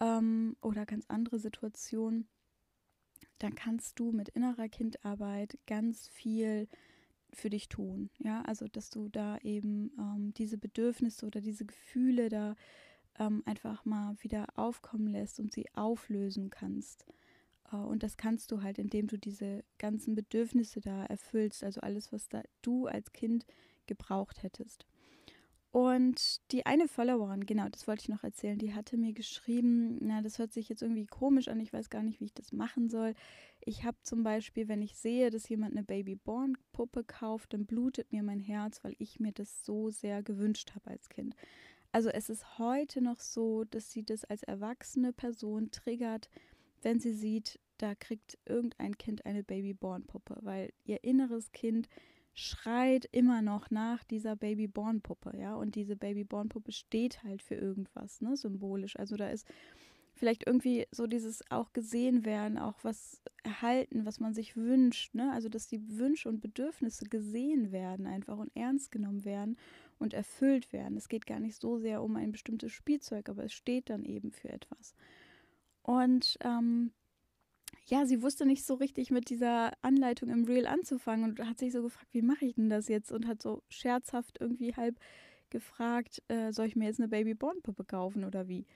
ähm, 0.00 0.56
oder 0.60 0.86
ganz 0.86 1.04
andere 1.08 1.38
Situationen, 1.38 2.28
dann 3.38 3.54
kannst 3.54 3.98
du 3.98 4.12
mit 4.12 4.28
innerer 4.30 4.68
Kindarbeit 4.68 5.58
ganz 5.66 6.08
viel 6.08 6.68
für 7.32 7.50
dich 7.50 7.68
tun. 7.68 8.10
Ja, 8.18 8.42
also 8.42 8.66
dass 8.66 8.90
du 8.90 9.08
da 9.08 9.38
eben 9.38 9.92
ähm, 9.98 10.34
diese 10.34 10.58
Bedürfnisse 10.58 11.26
oder 11.26 11.40
diese 11.40 11.64
Gefühle 11.64 12.28
da 12.28 12.56
ähm, 13.18 13.42
einfach 13.46 13.84
mal 13.84 14.16
wieder 14.20 14.46
aufkommen 14.56 15.06
lässt 15.06 15.40
und 15.40 15.52
sie 15.52 15.66
auflösen 15.74 16.50
kannst. 16.50 17.06
Äh, 17.72 17.76
und 17.76 18.02
das 18.02 18.16
kannst 18.16 18.50
du 18.50 18.62
halt, 18.62 18.78
indem 18.78 19.06
du 19.06 19.18
diese 19.18 19.64
ganzen 19.78 20.14
Bedürfnisse 20.14 20.80
da 20.80 21.04
erfüllst, 21.04 21.62
also 21.62 21.80
alles, 21.80 22.12
was 22.12 22.28
da 22.28 22.42
du 22.62 22.86
als 22.86 23.12
Kind 23.12 23.46
gebraucht 23.86 24.42
hättest. 24.42 24.86
Und 25.72 26.40
die 26.50 26.66
eine 26.66 26.88
Followerin, 26.88 27.46
genau, 27.46 27.68
das 27.68 27.86
wollte 27.86 28.02
ich 28.02 28.08
noch 28.08 28.24
erzählen, 28.24 28.58
die 28.58 28.74
hatte 28.74 28.96
mir 28.96 29.12
geschrieben, 29.12 29.98
na, 30.00 30.20
das 30.20 30.40
hört 30.40 30.52
sich 30.52 30.68
jetzt 30.68 30.82
irgendwie 30.82 31.06
komisch 31.06 31.46
an, 31.46 31.60
ich 31.60 31.72
weiß 31.72 31.90
gar 31.90 32.02
nicht, 32.02 32.20
wie 32.20 32.24
ich 32.24 32.34
das 32.34 32.50
machen 32.50 32.88
soll. 32.88 33.14
Ich 33.60 33.84
habe 33.84 33.96
zum 34.02 34.24
Beispiel, 34.24 34.66
wenn 34.66 34.82
ich 34.82 34.96
sehe, 34.96 35.30
dass 35.30 35.48
jemand 35.48 35.76
eine 35.76 35.84
Babyborn-Puppe 35.84 37.04
kauft, 37.04 37.52
dann 37.52 37.66
blutet 37.66 38.10
mir 38.10 38.24
mein 38.24 38.40
Herz, 38.40 38.82
weil 38.82 38.96
ich 38.98 39.20
mir 39.20 39.30
das 39.30 39.64
so 39.64 39.90
sehr 39.90 40.24
gewünscht 40.24 40.72
habe 40.74 40.90
als 40.90 41.08
Kind. 41.08 41.36
Also 41.92 42.08
es 42.08 42.30
ist 42.30 42.58
heute 42.58 43.00
noch 43.00 43.20
so, 43.20 43.62
dass 43.62 43.92
sie 43.92 44.04
das 44.04 44.24
als 44.24 44.42
erwachsene 44.42 45.12
Person 45.12 45.70
triggert, 45.70 46.30
wenn 46.82 46.98
sie 46.98 47.12
sieht, 47.12 47.60
da 47.78 47.94
kriegt 47.94 48.38
irgendein 48.44 48.98
Kind 48.98 49.24
eine 49.24 49.44
Babyborn-Puppe, 49.44 50.38
weil 50.42 50.72
ihr 50.84 51.04
inneres 51.04 51.52
Kind 51.52 51.88
schreit 52.34 53.06
immer 53.12 53.42
noch 53.42 53.70
nach 53.70 54.04
dieser 54.04 54.36
Babyborn-Puppe, 54.36 55.36
ja, 55.36 55.54
und 55.54 55.74
diese 55.74 55.96
Babyborn-Puppe 55.96 56.72
steht 56.72 57.22
halt 57.22 57.42
für 57.42 57.56
irgendwas, 57.56 58.20
ne, 58.20 58.36
symbolisch. 58.36 58.96
Also 58.98 59.16
da 59.16 59.28
ist 59.28 59.46
vielleicht 60.14 60.46
irgendwie 60.46 60.86
so 60.90 61.06
dieses 61.06 61.42
auch 61.50 61.72
gesehen 61.72 62.24
werden, 62.24 62.58
auch 62.58 62.78
was 62.82 63.22
erhalten, 63.42 64.04
was 64.04 64.20
man 64.20 64.34
sich 64.34 64.56
wünscht, 64.56 65.14
ne? 65.14 65.32
Also 65.32 65.48
dass 65.48 65.66
die 65.66 65.98
Wünsche 65.98 66.28
und 66.28 66.40
Bedürfnisse 66.40 67.06
gesehen 67.06 67.72
werden 67.72 68.06
einfach 68.06 68.36
und 68.36 68.54
ernst 68.54 68.92
genommen 68.92 69.24
werden 69.24 69.56
und 69.98 70.12
erfüllt 70.12 70.72
werden. 70.72 70.96
Es 70.98 71.08
geht 71.08 71.26
gar 71.26 71.40
nicht 71.40 71.60
so 71.60 71.78
sehr 71.78 72.02
um 72.02 72.16
ein 72.16 72.32
bestimmtes 72.32 72.72
Spielzeug, 72.72 73.28
aber 73.28 73.44
es 73.44 73.54
steht 73.54 73.88
dann 73.88 74.04
eben 74.04 74.30
für 74.30 74.50
etwas. 74.50 74.94
Und 75.82 76.36
ähm, 76.42 76.92
ja, 77.86 78.06
sie 78.06 78.22
wusste 78.22 78.46
nicht 78.46 78.64
so 78.64 78.74
richtig 78.74 79.10
mit 79.10 79.30
dieser 79.30 79.72
Anleitung 79.82 80.30
im 80.30 80.44
Reel 80.44 80.66
anzufangen 80.66 81.30
und 81.30 81.46
hat 81.46 81.58
sich 81.58 81.72
so 81.72 81.82
gefragt, 81.82 82.08
wie 82.12 82.22
mache 82.22 82.44
ich 82.44 82.54
denn 82.54 82.70
das 82.70 82.88
jetzt? 82.88 83.12
Und 83.12 83.26
hat 83.26 83.42
so 83.42 83.62
scherzhaft 83.68 84.38
irgendwie 84.40 84.74
halb 84.74 84.98
gefragt, 85.50 86.22
äh, 86.28 86.52
soll 86.52 86.66
ich 86.66 86.76
mir 86.76 86.86
jetzt 86.86 87.00
eine 87.00 87.08
Babyborn-Puppe 87.08 87.84
kaufen 87.84 88.24
oder 88.24 88.48
wie? 88.48 88.66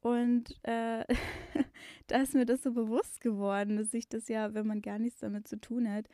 Und 0.00 0.58
äh, 0.64 1.04
da 2.06 2.20
ist 2.20 2.34
mir 2.34 2.44
das 2.44 2.62
so 2.62 2.72
bewusst 2.72 3.20
geworden, 3.22 3.78
dass 3.78 3.90
sich 3.90 4.08
das 4.08 4.28
ja, 4.28 4.52
wenn 4.52 4.66
man 4.66 4.82
gar 4.82 4.98
nichts 4.98 5.20
damit 5.20 5.48
zu 5.48 5.58
tun 5.58 5.90
hat, 5.90 6.06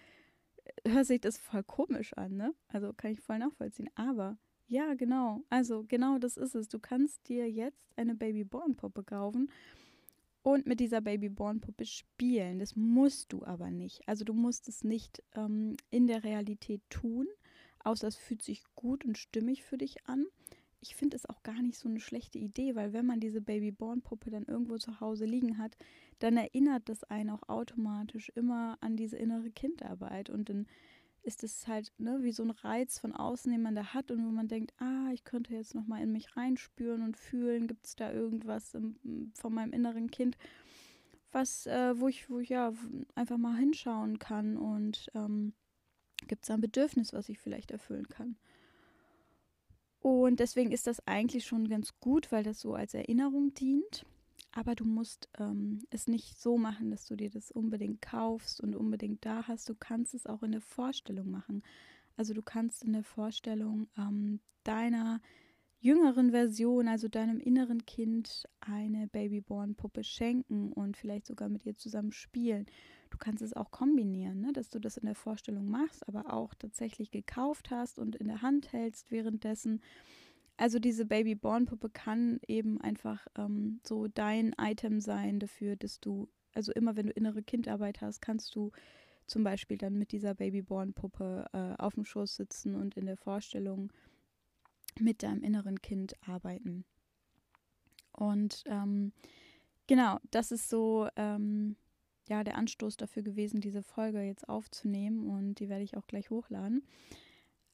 hört 0.87 1.07
sich 1.07 1.21
das 1.21 1.39
voll 1.39 1.65
komisch 1.65 2.15
an, 2.15 2.37
ne? 2.37 2.55
Also 2.69 2.93
kann 2.93 3.11
ich 3.11 3.21
voll 3.21 3.39
nachvollziehen. 3.39 3.91
Aber 3.97 4.39
ja, 4.69 4.95
genau. 4.95 5.43
Also 5.51 5.85
genau 5.89 6.19
das 6.19 6.37
ist 6.37 6.55
es. 6.55 6.69
Du 6.69 6.79
kannst 6.79 7.29
dir 7.29 7.51
jetzt 7.51 7.83
eine 7.97 8.15
Babyborn-Puppe 8.15 9.03
kaufen 9.03 9.51
und 10.43 10.67
mit 10.67 10.81
dieser 10.81 11.01
Babyborn-Puppe 11.01 11.85
spielen. 11.85 12.59
Das 12.59 12.77
musst 12.77 13.33
du 13.33 13.45
aber 13.45 13.71
nicht. 13.71 14.01
Also 14.07 14.25
du 14.25 14.33
musst 14.33 14.69
es 14.69 14.85
nicht 14.85 15.23
ähm, 15.35 15.77
in 15.91 16.07
der 16.07 16.25
Realität 16.25 16.83
tun, 16.91 17.27
außer 17.85 18.09
es 18.09 18.17
fühlt 18.17 18.43
sich 18.43 18.63
gut 18.75 19.05
und 19.05 19.19
stimmig 19.19 19.63
für 19.63 19.79
dich 19.79 20.07
an 20.07 20.27
ich 20.81 20.97
finde 20.97 21.17
es 21.17 21.29
auch 21.29 21.43
gar 21.43 21.61
nicht 21.63 21.79
so 21.79 21.89
eine 21.89 22.01
schlechte 22.01 22.39
Idee, 22.39 22.75
weil 22.75 22.93
wenn 22.93 23.07
man 23.07 23.21
diese 23.21 23.41
Babyborn-Puppe 23.41 24.31
dann 24.31 24.45
irgendwo 24.45 24.79
zu 24.79 25.01
Hause 25.01 25.27
liegen 25.27 25.59
hat, 25.59 25.77
dann 26.19 26.37
erinnert 26.37 26.89
das 26.89 27.05
einen 27.05 27.31
auch 27.31 27.49
automatisch 27.49 28.31
immer 28.35 28.79
an 28.81 28.97
diese 28.97 29.17
innere 29.17 29.51
Kindarbeit 29.51 30.31
und 30.31 30.49
dann 30.49 30.67
ist 31.23 31.45
es 31.45 31.67
halt 31.67 31.93
ne, 31.99 32.19
wie 32.23 32.33
so 32.33 32.43
ein 32.43 32.51
Reiz 32.51 32.99
von 32.99 33.13
außen, 33.13 33.53
den 33.53 33.63
man 33.63 33.75
da 33.75 33.93
hat 33.95 34.11
und 34.11 34.25
wo 34.25 34.31
man 34.31 34.49
denkt, 34.49 34.73
ah, 34.79 35.11
ich 35.13 35.25
könnte 35.25 35.55
jetzt 35.55 35.75
noch 35.75 35.87
mal 35.87 36.03
in 36.03 36.13
mich 36.13 36.37
reinspüren 36.37 37.03
und 37.03 37.17
fühlen, 37.17 37.67
gibt 37.67 37.87
es 37.87 37.97
da 37.97 38.13
irgendwas 38.13 38.75
im, 38.75 39.33
von 39.35 39.53
meinem 39.53 39.73
inneren 39.73 40.11
Kind, 40.11 40.37
was, 41.33 41.67
äh, 41.67 41.99
wo 41.99 42.09
ich, 42.09 42.31
wo 42.31 42.39
ich 42.39 42.49
ja 42.49 42.73
einfach 43.15 43.39
mal 43.39 43.57
hinschauen 43.57 44.19
kann 44.19 44.57
und 44.57 45.11
ähm, 45.15 45.53
gibt 46.27 46.45
es 46.45 46.51
ein 46.51 46.61
Bedürfnis, 46.61 47.13
was 47.13 47.29
ich 47.29 47.39
vielleicht 47.39 47.71
erfüllen 47.71 48.09
kann. 48.09 48.37
Und 50.01 50.41
deswegen 50.41 50.73
ist 50.73 50.87
das 50.87 51.07
eigentlich 51.07 51.45
schon 51.45 51.69
ganz 51.69 51.99
gut, 52.01 52.33
weil 52.33 52.43
das 52.43 52.61
so 52.61 52.75
als 52.75 52.95
Erinnerung 52.95 53.53
dient. 53.55 54.07
Aber 54.53 54.75
du 54.75 54.85
musst 54.85 55.29
ähm, 55.39 55.83
es 55.91 56.09
nicht 56.09 56.41
so 56.41 56.59
machen, 56.59 56.91
dass 56.91 57.07
du 57.07 57.17
dir 57.17 57.31
das 57.31 57.51
unbedingt 57.51 58.03
kaufst 58.03 58.61
und 58.61 58.75
unbedingt 58.75 59.25
da 59.25 59.47
hast. 59.47 59.69
Du 59.69 59.75
kannst 59.75 60.15
es 60.15 60.27
auch 60.27 60.43
in 60.43 60.53
der 60.53 60.61
Vorstellung 60.61 61.31
machen. 61.31 61.63
Also 62.17 62.35
du 62.35 62.43
kannst 62.43 62.83
in 62.83 62.93
der 62.93 63.05
Vorstellung 63.05 63.89
ähm, 63.97 64.41
deiner 64.65 65.21
jüngeren 65.79 66.31
Version, 66.33 66.89
also 66.89 67.09
deinem 67.09 67.41
inneren 67.41 67.87
Kind, 67.87 68.45
eine 68.61 69.07
Babyborn-Puppe 69.09 70.05
schenken 70.05 70.73
und 70.73 70.97
vielleicht 70.97 71.27
sogar 71.27 71.49
mit 71.49 71.65
ihr 71.65 71.77
zusammen 71.77 72.13
spielen. 72.13 72.67
Du 73.09 73.17
kannst 73.19 73.43
es 73.43 73.55
auch 73.55 73.71
kombinieren, 73.71 74.41
ne? 74.41 74.53
dass 74.53 74.69
du 74.69 74.79
das 74.79 74.99
in 74.99 75.07
der 75.07 75.15
Vorstellung 75.15 75.69
machst, 75.71 76.07
aber 76.07 76.33
auch 76.33 76.55
tatsächlich 76.55 77.11
gekauft 77.11 77.71
hast 77.71 77.99
und 77.99 78.15
in 78.17 78.29
der 78.29 78.43
Hand 78.43 78.73
hältst 78.73 79.11
währenddessen. 79.11 79.81
Also 80.61 80.79
diese 80.79 81.07
Baby-Born-Puppe 81.07 81.89
kann 81.89 82.39
eben 82.47 82.83
einfach 82.83 83.27
ähm, 83.35 83.81
so 83.83 84.09
dein 84.09 84.55
Item 84.61 85.01
sein 85.01 85.41
dafür, 85.41 85.75
dass 85.75 86.01
du, 86.01 86.29
also 86.53 86.71
immer 86.73 86.97
wenn 86.97 87.07
du 87.07 87.13
innere 87.13 87.43
Kindarbeit 87.43 88.03
hast, 88.03 88.21
kannst 88.21 88.55
du 88.55 88.71
zum 89.27 89.43
Beispiel 89.43 89.79
dann 89.79 89.97
mit 89.97 90.13
dieser 90.13 90.35
Baby-Born-Puppe 90.35 91.47
äh, 91.55 91.83
auf 91.83 91.95
dem 91.95 92.05
Schoß 92.05 92.37
sitzen 92.37 92.75
und 92.75 92.95
in 92.99 93.07
der 93.07 93.17
Vorstellung 93.17 93.91
mit 94.99 95.23
deinem 95.23 95.43
inneren 95.43 95.81
Kind 95.81 96.15
arbeiten. 96.29 96.85
Und 98.13 98.63
ähm, 98.67 99.15
genau, 99.87 100.19
das 100.31 100.53
ist 100.53 100.69
so 100.69 101.09
ähm, 101.17 101.77
ja 102.29 102.45
der 102.45 102.59
Anstoß 102.59 102.99
dafür 102.99 103.23
gewesen, 103.23 103.63
diese 103.63 103.83
Folge 103.83 104.21
jetzt 104.21 104.47
aufzunehmen 104.47 105.27
und 105.27 105.55
die 105.55 105.71
werde 105.71 105.85
ich 105.85 105.97
auch 105.97 106.07
gleich 106.07 106.29
hochladen. 106.29 106.85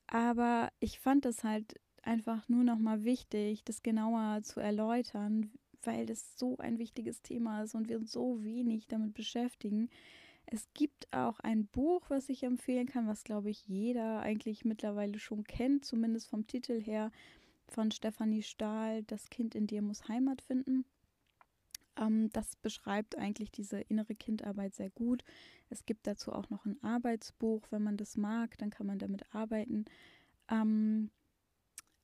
Aber 0.06 0.70
ich 0.78 1.00
fand 1.00 1.26
es 1.26 1.42
halt 1.42 1.80
einfach 2.06 2.48
nur 2.48 2.64
noch 2.64 2.78
mal 2.78 3.04
wichtig, 3.04 3.64
das 3.64 3.82
genauer 3.82 4.42
zu 4.42 4.60
erläutern, 4.60 5.50
weil 5.82 6.06
das 6.06 6.36
so 6.38 6.56
ein 6.58 6.78
wichtiges 6.78 7.22
Thema 7.22 7.62
ist 7.62 7.74
und 7.74 7.88
wir 7.88 7.98
uns 7.98 8.12
so 8.12 8.42
wenig 8.42 8.86
damit 8.86 9.14
beschäftigen. 9.14 9.90
Es 10.46 10.68
gibt 10.74 11.12
auch 11.12 11.40
ein 11.40 11.66
Buch, 11.66 12.08
was 12.08 12.28
ich 12.28 12.44
empfehlen 12.44 12.86
kann, 12.86 13.08
was 13.08 13.24
glaube 13.24 13.50
ich 13.50 13.66
jeder 13.66 14.20
eigentlich 14.20 14.64
mittlerweile 14.64 15.18
schon 15.18 15.44
kennt, 15.44 15.84
zumindest 15.84 16.28
vom 16.28 16.46
Titel 16.46 16.80
her, 16.80 17.10
von 17.68 17.90
Stefanie 17.90 18.42
Stahl, 18.42 19.02
Das 19.02 19.28
Kind 19.28 19.56
in 19.56 19.66
dir 19.66 19.82
muss 19.82 20.08
Heimat 20.08 20.40
finden. 20.40 20.84
Ähm, 21.96 22.30
das 22.32 22.54
beschreibt 22.56 23.18
eigentlich 23.18 23.50
diese 23.50 23.80
innere 23.80 24.14
Kindarbeit 24.14 24.74
sehr 24.74 24.90
gut. 24.90 25.24
Es 25.68 25.84
gibt 25.84 26.06
dazu 26.06 26.32
auch 26.32 26.48
noch 26.48 26.64
ein 26.64 26.80
Arbeitsbuch, 26.82 27.62
wenn 27.70 27.82
man 27.82 27.96
das 27.96 28.16
mag, 28.16 28.56
dann 28.58 28.70
kann 28.70 28.86
man 28.86 29.00
damit 29.00 29.34
arbeiten. 29.34 29.84
Ähm, 30.48 31.10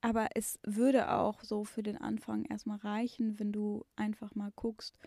aber 0.03 0.29
es 0.35 0.59
würde 0.65 1.13
auch 1.13 1.43
so 1.45 1.65
für 1.65 1.83
den 1.83 1.97
Anfang 1.97 2.45
erstmal 2.45 2.79
reichen, 2.79 3.39
wenn 3.39 3.53
du 3.53 3.87
einfach 3.97 4.35
mal 4.35 4.53
guckst, 4.57 4.99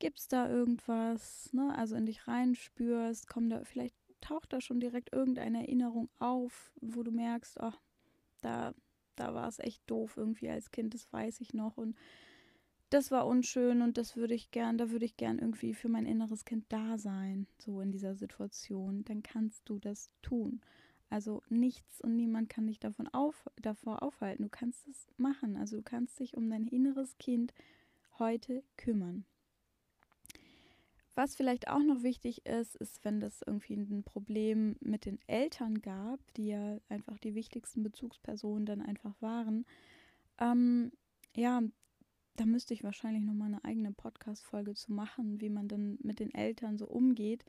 gibt 0.00 0.18
es 0.18 0.28
da 0.28 0.50
irgendwas, 0.50 1.52
ne? 1.52 1.72
Also 1.78 1.94
in 1.94 2.06
dich 2.06 2.26
reinspürst, 2.26 3.28
kommt 3.28 3.52
da, 3.52 3.64
vielleicht 3.64 3.94
taucht 4.20 4.52
da 4.52 4.60
schon 4.60 4.80
direkt 4.80 5.12
irgendeine 5.12 5.60
Erinnerung 5.60 6.10
auf, 6.18 6.72
wo 6.80 7.04
du 7.04 7.12
merkst, 7.12 7.60
ach, 7.60 7.80
da, 8.40 8.74
da 9.14 9.32
war 9.32 9.46
es 9.48 9.60
echt 9.60 9.82
doof 9.86 10.16
irgendwie 10.16 10.50
als 10.50 10.72
Kind, 10.72 10.94
das 10.94 11.12
weiß 11.12 11.40
ich 11.40 11.54
noch. 11.54 11.76
Und 11.76 11.96
das 12.90 13.12
war 13.12 13.26
unschön 13.28 13.80
und 13.80 13.96
das 13.96 14.16
würde 14.16 14.34
ich 14.34 14.50
gern, 14.50 14.76
da 14.76 14.90
würde 14.90 15.04
ich 15.04 15.16
gern 15.16 15.38
irgendwie 15.38 15.72
für 15.72 15.88
mein 15.88 16.04
inneres 16.04 16.44
Kind 16.44 16.64
da 16.68 16.98
sein, 16.98 17.46
so 17.58 17.80
in 17.80 17.92
dieser 17.92 18.16
Situation, 18.16 19.04
dann 19.04 19.22
kannst 19.22 19.68
du 19.68 19.78
das 19.78 20.10
tun. 20.20 20.60
Also 21.12 21.42
nichts 21.50 22.00
und 22.00 22.16
niemand 22.16 22.48
kann 22.48 22.66
dich 22.66 22.80
davon 22.80 23.06
auf, 23.06 23.46
davor 23.60 24.02
aufhalten. 24.02 24.44
Du 24.44 24.48
kannst 24.48 24.88
es 24.88 25.08
machen. 25.18 25.58
Also 25.58 25.76
du 25.76 25.82
kannst 25.82 26.18
dich 26.18 26.38
um 26.38 26.48
dein 26.48 26.66
inneres 26.66 27.18
Kind 27.18 27.52
heute 28.18 28.64
kümmern. 28.78 29.26
Was 31.14 31.36
vielleicht 31.36 31.68
auch 31.68 31.82
noch 31.82 32.02
wichtig 32.02 32.46
ist, 32.46 32.76
ist, 32.76 33.04
wenn 33.04 33.20
das 33.20 33.42
irgendwie 33.46 33.74
ein 33.74 34.04
Problem 34.04 34.76
mit 34.80 35.04
den 35.04 35.18
Eltern 35.26 35.82
gab, 35.82 36.18
die 36.32 36.46
ja 36.46 36.78
einfach 36.88 37.18
die 37.18 37.34
wichtigsten 37.34 37.82
Bezugspersonen 37.82 38.64
dann 38.64 38.80
einfach 38.80 39.20
waren. 39.20 39.66
Ähm, 40.38 40.92
ja, 41.36 41.60
da 42.36 42.46
müsste 42.46 42.72
ich 42.72 42.84
wahrscheinlich 42.84 43.22
nochmal 43.22 43.48
eine 43.48 43.64
eigene 43.66 43.92
Podcast-Folge 43.92 44.72
zu 44.72 44.94
machen, 44.94 45.42
wie 45.42 45.50
man 45.50 45.68
dann 45.68 45.98
mit 46.02 46.20
den 46.20 46.32
Eltern 46.32 46.78
so 46.78 46.86
umgeht. 46.86 47.44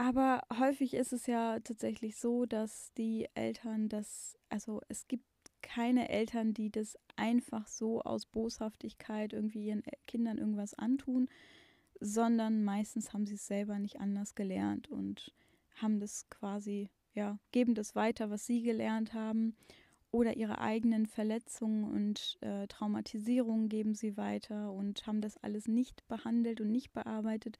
Aber 0.00 0.40
häufig 0.58 0.94
ist 0.94 1.12
es 1.12 1.26
ja 1.26 1.60
tatsächlich 1.60 2.16
so, 2.16 2.46
dass 2.46 2.90
die 2.94 3.28
Eltern 3.34 3.90
das, 3.90 4.38
also 4.48 4.80
es 4.88 5.06
gibt 5.08 5.26
keine 5.60 6.08
Eltern, 6.08 6.54
die 6.54 6.70
das 6.70 6.96
einfach 7.16 7.66
so 7.66 8.00
aus 8.00 8.24
Boshaftigkeit 8.24 9.34
irgendwie 9.34 9.66
ihren 9.66 9.82
Kindern 10.06 10.38
irgendwas 10.38 10.72
antun, 10.72 11.28
sondern 12.00 12.64
meistens 12.64 13.12
haben 13.12 13.26
sie 13.26 13.34
es 13.34 13.46
selber 13.46 13.78
nicht 13.78 14.00
anders 14.00 14.34
gelernt 14.34 14.90
und 14.90 15.34
haben 15.74 16.00
das 16.00 16.30
quasi, 16.30 16.88
ja, 17.12 17.38
geben 17.52 17.74
das 17.74 17.94
weiter, 17.94 18.30
was 18.30 18.46
sie 18.46 18.62
gelernt 18.62 19.12
haben 19.12 19.54
oder 20.12 20.34
ihre 20.34 20.62
eigenen 20.62 21.04
Verletzungen 21.04 21.84
und 21.84 22.38
äh, 22.40 22.66
Traumatisierungen 22.68 23.68
geben 23.68 23.94
sie 23.94 24.16
weiter 24.16 24.72
und 24.72 25.06
haben 25.06 25.20
das 25.20 25.36
alles 25.36 25.68
nicht 25.68 26.08
behandelt 26.08 26.62
und 26.62 26.70
nicht 26.70 26.94
bearbeitet 26.94 27.58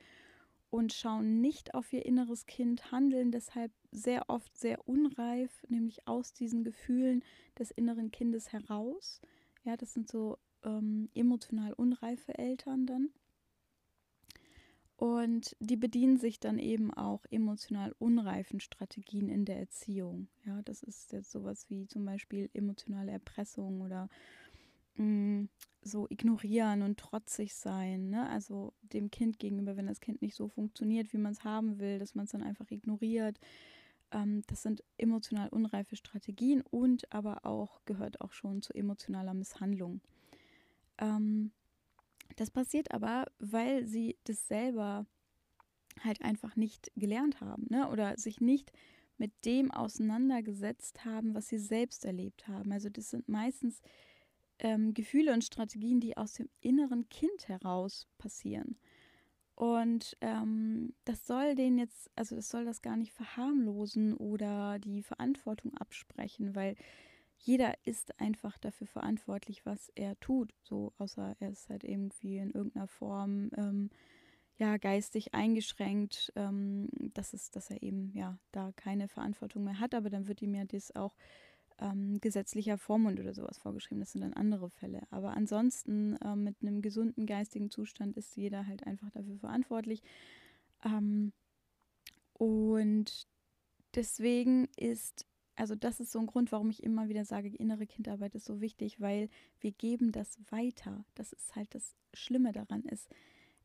und 0.70 0.92
schauen 0.92 1.40
nicht 1.40 1.74
auf 1.74 1.92
ihr 1.92 2.06
inneres 2.06 2.46
Kind, 2.46 2.92
handeln 2.92 3.32
deshalb 3.32 3.72
sehr 3.90 4.30
oft 4.30 4.56
sehr 4.56 4.88
unreif, 4.88 5.64
nämlich 5.68 6.06
aus 6.06 6.32
diesen 6.32 6.64
Gefühlen 6.64 7.22
des 7.58 7.70
inneren 7.70 8.10
Kindes 8.10 8.52
heraus. 8.52 9.20
Ja, 9.64 9.76
das 9.76 9.92
sind 9.92 10.08
so 10.08 10.38
ähm, 10.64 11.10
emotional 11.14 11.72
unreife 11.72 12.38
Eltern 12.38 12.86
dann. 12.86 13.10
Und 14.96 15.56
die 15.60 15.76
bedienen 15.76 16.18
sich 16.18 16.40
dann 16.40 16.58
eben 16.58 16.92
auch 16.92 17.24
emotional 17.30 17.94
unreifen 17.98 18.60
Strategien 18.60 19.30
in 19.30 19.46
der 19.46 19.58
Erziehung. 19.58 20.28
Ja, 20.44 20.60
das 20.62 20.82
ist 20.82 21.12
jetzt 21.12 21.30
sowas 21.30 21.70
wie 21.70 21.86
zum 21.86 22.04
Beispiel 22.04 22.50
emotionale 22.52 23.10
Erpressung 23.10 23.80
oder 23.80 24.10
mh, 25.00 25.42
mm, 25.42 25.48
so 25.82 26.06
ignorieren 26.10 26.82
und 26.82 26.98
trotzig 26.98 27.54
sein. 27.54 28.10
Ne? 28.10 28.28
Also 28.28 28.74
dem 28.82 29.10
Kind 29.10 29.38
gegenüber, 29.38 29.76
wenn 29.76 29.86
das 29.86 30.00
Kind 30.00 30.20
nicht 30.20 30.34
so 30.34 30.48
funktioniert, 30.48 31.12
wie 31.12 31.18
man 31.18 31.32
es 31.32 31.44
haben 31.44 31.78
will, 31.78 31.98
dass 31.98 32.14
man 32.14 32.26
es 32.26 32.32
dann 32.32 32.42
einfach 32.42 32.70
ignoriert. 32.70 33.40
Ähm, 34.12 34.42
das 34.46 34.62
sind 34.62 34.82
emotional 34.98 35.48
unreife 35.48 35.96
Strategien 35.96 36.62
und 36.70 37.10
aber 37.12 37.46
auch 37.46 37.80
gehört 37.86 38.20
auch 38.20 38.32
schon 38.32 38.60
zu 38.62 38.74
emotionaler 38.74 39.34
Misshandlung. 39.34 40.00
Ähm, 40.98 41.52
das 42.36 42.50
passiert 42.50 42.92
aber, 42.92 43.26
weil 43.38 43.86
sie 43.86 44.16
das 44.24 44.46
selber 44.48 45.06
halt 46.02 46.22
einfach 46.22 46.56
nicht 46.56 46.90
gelernt 46.94 47.40
haben 47.40 47.66
ne? 47.70 47.88
oder 47.88 48.16
sich 48.18 48.40
nicht 48.40 48.72
mit 49.18 49.32
dem 49.44 49.70
auseinandergesetzt 49.70 51.04
haben, 51.04 51.34
was 51.34 51.48
sie 51.48 51.58
selbst 51.58 52.04
erlebt 52.04 52.48
haben. 52.48 52.72
Also 52.72 52.88
das 52.88 53.10
sind 53.10 53.28
meistens 53.28 53.82
ähm, 54.60 54.94
Gefühle 54.94 55.32
und 55.32 55.44
Strategien, 55.44 56.00
die 56.00 56.16
aus 56.16 56.34
dem 56.34 56.48
inneren 56.60 57.08
Kind 57.08 57.48
heraus 57.48 58.06
passieren. 58.18 58.76
Und 59.54 60.16
ähm, 60.22 60.94
das 61.04 61.26
soll 61.26 61.54
den 61.54 61.76
jetzt, 61.76 62.10
also 62.16 62.34
das 62.34 62.48
soll 62.48 62.64
das 62.64 62.80
gar 62.80 62.96
nicht 62.96 63.12
verharmlosen 63.12 64.14
oder 64.14 64.78
die 64.78 65.02
Verantwortung 65.02 65.74
absprechen, 65.74 66.54
weil 66.54 66.76
jeder 67.36 67.74
ist 67.84 68.18
einfach 68.20 68.56
dafür 68.58 68.86
verantwortlich, 68.86 69.66
was 69.66 69.90
er 69.94 70.18
tut. 70.20 70.54
So, 70.62 70.92
außer 70.98 71.36
er 71.40 71.50
ist 71.50 71.68
halt 71.68 71.84
irgendwie 71.84 72.38
in 72.38 72.52
irgendeiner 72.52 72.86
Form 72.86 73.50
ähm, 73.56 73.90
ja 74.56 74.76
geistig 74.76 75.34
eingeschränkt, 75.34 76.32
ähm, 76.36 76.88
dass 77.14 77.32
es, 77.32 77.50
dass 77.50 77.70
er 77.70 77.82
eben 77.82 78.12
ja 78.14 78.38
da 78.52 78.72
keine 78.76 79.08
Verantwortung 79.08 79.64
mehr 79.64 79.80
hat, 79.80 79.94
aber 79.94 80.10
dann 80.10 80.26
wird 80.26 80.42
ihm 80.42 80.54
ja 80.54 80.64
das 80.64 80.94
auch 80.94 81.16
ähm, 81.80 82.20
gesetzlicher 82.20 82.78
Vormund 82.78 83.18
oder 83.18 83.34
sowas 83.34 83.58
vorgeschrieben. 83.58 84.00
Das 84.00 84.12
sind 84.12 84.20
dann 84.20 84.34
andere 84.34 84.70
Fälle. 84.70 85.02
Aber 85.10 85.36
ansonsten 85.36 86.16
äh, 86.16 86.36
mit 86.36 86.56
einem 86.62 86.82
gesunden 86.82 87.26
geistigen 87.26 87.70
Zustand 87.70 88.16
ist 88.16 88.36
jeder 88.36 88.66
halt 88.66 88.86
einfach 88.86 89.10
dafür 89.10 89.38
verantwortlich. 89.38 90.02
Ähm, 90.84 91.32
und 92.34 93.26
deswegen 93.94 94.68
ist, 94.76 95.26
also 95.56 95.74
das 95.74 96.00
ist 96.00 96.12
so 96.12 96.18
ein 96.18 96.26
Grund, 96.26 96.52
warum 96.52 96.70
ich 96.70 96.82
immer 96.82 97.08
wieder 97.08 97.24
sage, 97.24 97.48
innere 97.48 97.86
Kindarbeit 97.86 98.34
ist 98.34 98.44
so 98.44 98.60
wichtig, 98.60 99.00
weil 99.00 99.28
wir 99.60 99.72
geben 99.72 100.12
das 100.12 100.38
weiter. 100.50 101.04
Das 101.14 101.32
ist 101.32 101.56
halt 101.56 101.74
das 101.74 101.96
Schlimme 102.14 102.52
daran 102.52 102.82
ist. 102.84 103.08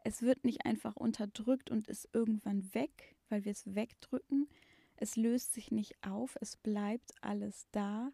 Es 0.04 0.22
wird 0.22 0.46
nicht 0.46 0.66
einfach 0.66 0.96
unterdrückt 0.96 1.72
und 1.72 1.88
ist 1.88 2.10
irgendwann 2.14 2.74
weg, 2.74 3.16
weil 3.30 3.44
wir 3.44 3.52
es 3.52 3.74
wegdrücken, 3.74 4.48
es 4.98 5.16
löst 5.16 5.54
sich 5.54 5.72
nicht 5.72 5.96
auf, 6.04 6.38
es 6.42 6.58
bleibt 6.58 7.14
alles 7.22 7.68
da. 7.72 8.12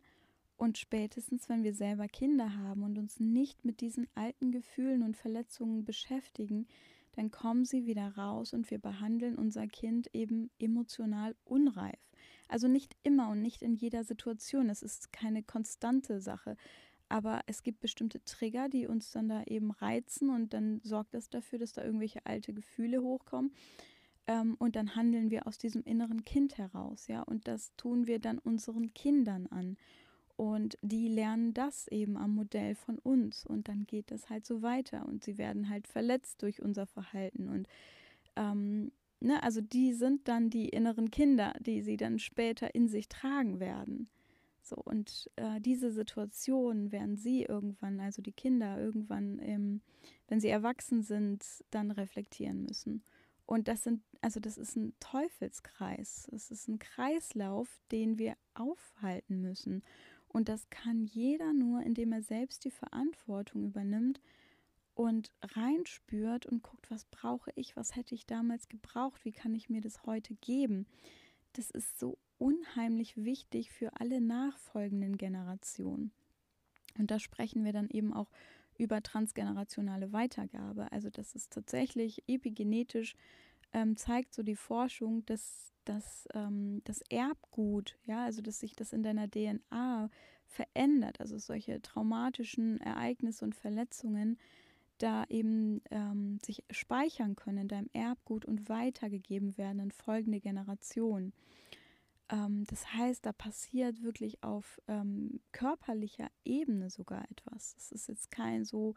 Und 0.58 0.78
spätestens, 0.78 1.50
wenn 1.50 1.64
wir 1.64 1.74
selber 1.74 2.08
Kinder 2.08 2.56
haben 2.56 2.84
und 2.84 2.98
uns 2.98 3.20
nicht 3.20 3.66
mit 3.66 3.82
diesen 3.82 4.08
alten 4.14 4.52
Gefühlen 4.52 5.02
und 5.02 5.18
Verletzungen 5.18 5.86
beschäftigen, 5.86 6.68
dann 7.14 7.32
kommen 7.32 7.66
sie 7.66 7.86
wieder 7.86 8.16
raus 8.16 8.54
und 8.54 8.70
wir 8.72 8.80
behandeln 8.80 9.36
unser 9.36 9.68
Kind 9.68 10.10
eben 10.14 10.50
emotional 10.60 11.36
unreif. 11.44 12.00
Also 12.48 12.68
nicht 12.68 12.96
immer 13.04 13.30
und 13.30 13.42
nicht 13.42 13.62
in 13.62 13.76
jeder 13.76 14.04
Situation. 14.04 14.70
Es 14.70 14.82
ist 14.82 15.12
keine 15.12 15.44
konstante 15.44 16.22
Sache. 16.22 16.58
Aber 17.10 17.42
es 17.46 17.64
gibt 17.64 17.82
bestimmte 17.82 18.24
Trigger, 18.24 18.70
die 18.70 18.88
uns 18.88 19.12
dann 19.12 19.28
da 19.28 19.44
eben 19.44 19.72
reizen 19.72 20.30
und 20.30 20.54
dann 20.54 20.80
sorgt 20.84 21.14
das 21.14 21.30
dafür, 21.30 21.60
dass 21.60 21.74
da 21.74 21.84
irgendwelche 21.84 22.26
alte 22.26 22.54
Gefühle 22.54 23.02
hochkommen. 23.02 23.52
Ähm, 24.32 24.56
und 24.60 24.78
dann 24.78 24.96
handeln 24.96 25.30
wir 25.30 25.46
aus 25.46 25.58
diesem 25.58 25.84
inneren 25.84 26.24
Kind 26.24 26.58
heraus, 26.58 27.08
ja. 27.08 27.22
Und 27.22 27.50
das 27.50 27.76
tun 27.76 28.08
wir 28.08 28.20
dann 28.20 28.40
unseren 28.40 28.94
Kindern 28.94 29.48
an. 29.48 29.76
Und 30.38 30.78
die 30.82 31.10
lernen 31.10 31.54
das 31.54 31.90
eben 31.90 32.16
am 32.16 32.34
Modell 32.34 32.76
von 32.76 32.98
uns. 32.98 33.46
Und 33.46 33.68
dann 33.68 33.86
geht 33.86 34.10
das 34.10 34.30
halt 34.30 34.46
so 34.46 34.62
weiter. 34.62 35.06
Und 35.06 35.26
sie 35.26 35.38
werden 35.38 35.70
halt 35.70 35.86
verletzt 35.86 36.42
durch 36.42 36.62
unser 36.62 36.88
Verhalten. 36.88 37.50
Und 37.50 37.68
ähm, 38.38 38.94
ne, 39.20 39.44
also 39.44 39.60
die 39.60 39.94
sind 39.94 40.30
dann 40.30 40.50
die 40.50 40.70
inneren 40.70 41.12
Kinder, 41.12 41.54
die 41.60 41.82
sie 41.82 41.98
dann 41.98 42.18
später 42.18 42.74
in 42.74 42.88
sich 42.88 43.10
tragen 43.10 43.60
werden. 43.60 44.10
So, 44.62 44.78
und 44.78 45.30
äh, 45.36 45.60
diese 45.60 45.92
Situation 45.92 46.94
werden 46.94 47.18
sie 47.18 47.44
irgendwann, 47.44 48.00
also 48.00 48.22
die 48.22 48.32
Kinder 48.32 48.80
irgendwann, 48.80 49.40
ähm, 49.42 49.82
wenn 50.30 50.40
sie 50.40 50.50
erwachsen 50.50 51.04
sind, 51.04 51.44
dann 51.72 51.92
reflektieren 51.92 52.64
müssen. 52.64 53.04
Und 53.46 53.68
das 53.68 53.84
sind, 53.84 54.02
also 54.22 54.40
das 54.40 54.58
ist 54.58 54.76
ein 54.76 54.94
Teufelskreis. 55.00 56.30
Es 56.32 56.52
ist 56.52 56.68
ein 56.68 56.80
Kreislauf, 56.80 57.82
den 57.92 58.18
wir 58.18 58.36
aufhalten 58.54 59.42
müssen. 59.42 59.84
Und 60.28 60.48
das 60.48 60.70
kann 60.70 61.04
jeder 61.04 61.54
nur, 61.54 61.82
indem 61.82 62.14
er 62.14 62.22
selbst 62.22 62.64
die 62.64 62.72
Verantwortung 62.72 63.66
übernimmt 63.66 64.22
und 64.94 65.32
reinspürt 65.42 66.46
und 66.46 66.64
guckt, 66.64 66.90
was 66.90 67.06
brauche 67.06 67.52
ich, 67.56 67.76
was 67.76 67.96
hätte 67.96 68.16
ich 68.16 68.26
damals 68.26 68.70
gebraucht, 68.70 69.26
wie 69.26 69.32
kann 69.32 69.54
ich 69.56 69.70
mir 69.70 69.82
das 69.82 70.06
heute 70.06 70.36
geben. 70.36 70.86
Das 71.54 71.70
ist 71.70 72.00
so 72.00 72.18
unheimlich 72.38 73.18
wichtig 73.18 73.72
für 73.72 74.00
alle 74.00 74.22
nachfolgenden 74.22 75.18
Generationen. 75.18 76.12
Und 76.98 77.12
da 77.12 77.20
sprechen 77.20 77.64
wir 77.64 77.74
dann 77.74 77.90
eben 77.90 78.14
auch 78.14 78.30
über 78.82 79.02
transgenerationale 79.02 80.12
Weitergabe. 80.12 80.92
Also 80.92 81.10
das 81.10 81.36
ist 81.36 81.54
tatsächlich 81.54 82.24
epigenetisch, 82.28 83.16
ähm, 83.74 83.96
zeigt 83.96 84.34
so 84.34 84.44
die 84.44 84.56
Forschung, 84.56 85.26
dass, 85.26 85.72
dass 85.86 86.28
ähm, 86.34 86.82
das 86.84 87.02
Erbgut, 87.10 87.98
ja, 88.06 88.26
also 88.26 88.42
dass 88.42 88.60
sich 88.60 88.76
das 88.76 88.92
in 88.92 89.04
deiner 89.04 89.30
DNA 89.30 90.10
verändert, 90.46 91.22
also 91.22 91.38
solche 91.38 91.82
traumatischen 91.82 92.82
Ereignisse 92.82 93.46
und 93.46 93.56
Verletzungen 93.56 94.38
da 94.98 95.26
eben 95.30 95.82
ähm, 95.90 96.40
sich 96.44 96.64
speichern 96.70 97.36
können 97.36 97.60
in 97.60 97.68
deinem 97.68 97.90
Erbgut 97.94 98.46
und 98.46 98.70
weitergegeben 98.70 99.58
werden 99.58 99.80
in 99.80 99.92
folgende 99.92 100.40
Generationen. 100.40 101.34
Ähm, 102.32 102.64
das 102.68 102.94
heißt, 102.94 103.26
da 103.26 103.34
passiert 103.34 104.02
wirklich 104.02 104.44
auf 104.44 104.82
ähm, 104.88 105.42
körperlicher 105.52 106.30
Ebene 106.46 106.90
sogar 106.90 107.30
etwas. 107.30 107.76
Es 107.78 107.92
ist 107.92 108.08
jetzt 108.08 108.32
kein 108.32 108.66
so 108.66 108.96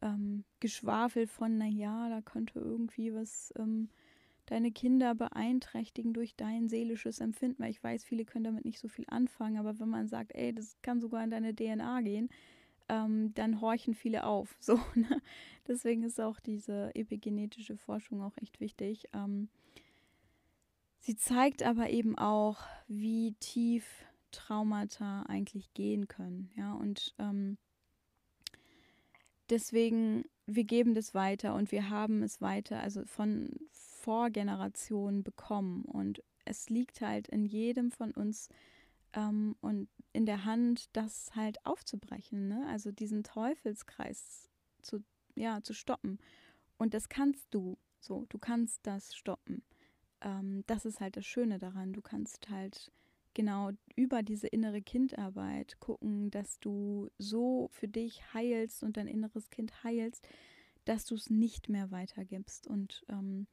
ähm, 0.00 0.44
Geschwafel 0.60 1.26
von, 1.26 1.58
naja, 1.58 2.08
da 2.08 2.20
könnte 2.22 2.58
irgendwie 2.58 3.14
was 3.14 3.52
ähm, 3.56 3.88
deine 4.46 4.72
Kinder 4.72 5.14
beeinträchtigen 5.14 6.12
durch 6.12 6.34
dein 6.34 6.68
seelisches 6.68 7.20
Empfinden, 7.20 7.62
weil 7.62 7.70
ich 7.70 7.82
weiß, 7.82 8.04
viele 8.04 8.24
können 8.24 8.44
damit 8.44 8.64
nicht 8.64 8.80
so 8.80 8.88
viel 8.88 9.04
anfangen, 9.08 9.58
aber 9.58 9.78
wenn 9.78 9.88
man 9.88 10.08
sagt, 10.08 10.34
ey, 10.34 10.52
das 10.52 10.76
kann 10.82 11.00
sogar 11.00 11.22
in 11.22 11.30
deine 11.30 11.54
DNA 11.54 12.00
gehen, 12.00 12.28
ähm, 12.88 13.32
dann 13.34 13.60
horchen 13.60 13.94
viele 13.94 14.24
auf. 14.24 14.56
So, 14.60 14.80
ne? 14.94 15.20
Deswegen 15.68 16.02
ist 16.02 16.20
auch 16.20 16.40
diese 16.40 16.94
epigenetische 16.94 17.76
Forschung 17.76 18.22
auch 18.22 18.36
echt 18.38 18.60
wichtig. 18.60 19.08
Ähm, 19.12 19.48
sie 21.02 21.16
zeigt 21.16 21.62
aber 21.62 21.90
eben 21.90 22.16
auch, 22.16 22.60
wie 22.86 23.34
tief 23.34 23.84
Traumata 24.30 25.24
eigentlich 25.24 25.74
gehen 25.74 26.08
können. 26.08 26.50
Ja, 26.56 26.72
und 26.72 27.14
ähm, 27.18 27.58
deswegen, 29.50 30.24
wir 30.46 30.64
geben 30.64 30.94
das 30.94 31.12
weiter 31.12 31.54
und 31.54 31.72
wir 31.72 31.90
haben 31.90 32.22
es 32.22 32.40
weiter, 32.40 32.80
also 32.80 33.04
von 33.04 33.50
Vorgenerationen 33.72 35.24
bekommen. 35.24 35.84
Und 35.84 36.22
es 36.44 36.70
liegt 36.70 37.00
halt 37.00 37.28
in 37.28 37.44
jedem 37.44 37.90
von 37.90 38.12
uns 38.12 38.48
ähm, 39.12 39.56
und 39.60 39.88
in 40.12 40.24
der 40.24 40.44
Hand, 40.44 40.88
das 40.96 41.34
halt 41.34 41.64
aufzubrechen, 41.66 42.46
ne? 42.48 42.64
also 42.68 42.92
diesen 42.92 43.24
Teufelskreis 43.24 44.50
zu, 44.82 45.02
ja, 45.34 45.62
zu 45.62 45.74
stoppen. 45.74 46.18
Und 46.78 46.94
das 46.94 47.08
kannst 47.08 47.52
du 47.52 47.76
so, 47.98 48.24
du 48.28 48.38
kannst 48.38 48.86
das 48.86 49.16
stoppen. 49.16 49.62
Ähm, 50.22 50.64
das 50.66 50.84
ist 50.84 51.00
halt 51.00 51.16
das 51.16 51.26
Schöne 51.26 51.58
daran. 51.58 51.92
Du 51.92 52.00
kannst 52.00 52.48
halt 52.48 52.90
genau 53.34 53.70
über 53.96 54.22
diese 54.22 54.46
innere 54.46 54.82
Kindarbeit 54.82 55.78
gucken, 55.80 56.30
dass 56.30 56.58
du 56.60 57.10
so 57.18 57.68
für 57.72 57.88
dich 57.88 58.22
heilst 58.34 58.82
und 58.82 58.96
dein 58.96 59.08
inneres 59.08 59.50
Kind 59.50 59.84
heilst, 59.84 60.28
dass 60.84 61.04
du 61.06 61.14
es 61.14 61.30
nicht 61.30 61.68
mehr 61.68 61.90
weitergibst 61.90 62.66
und 62.66 63.04
ähm, 63.08 63.46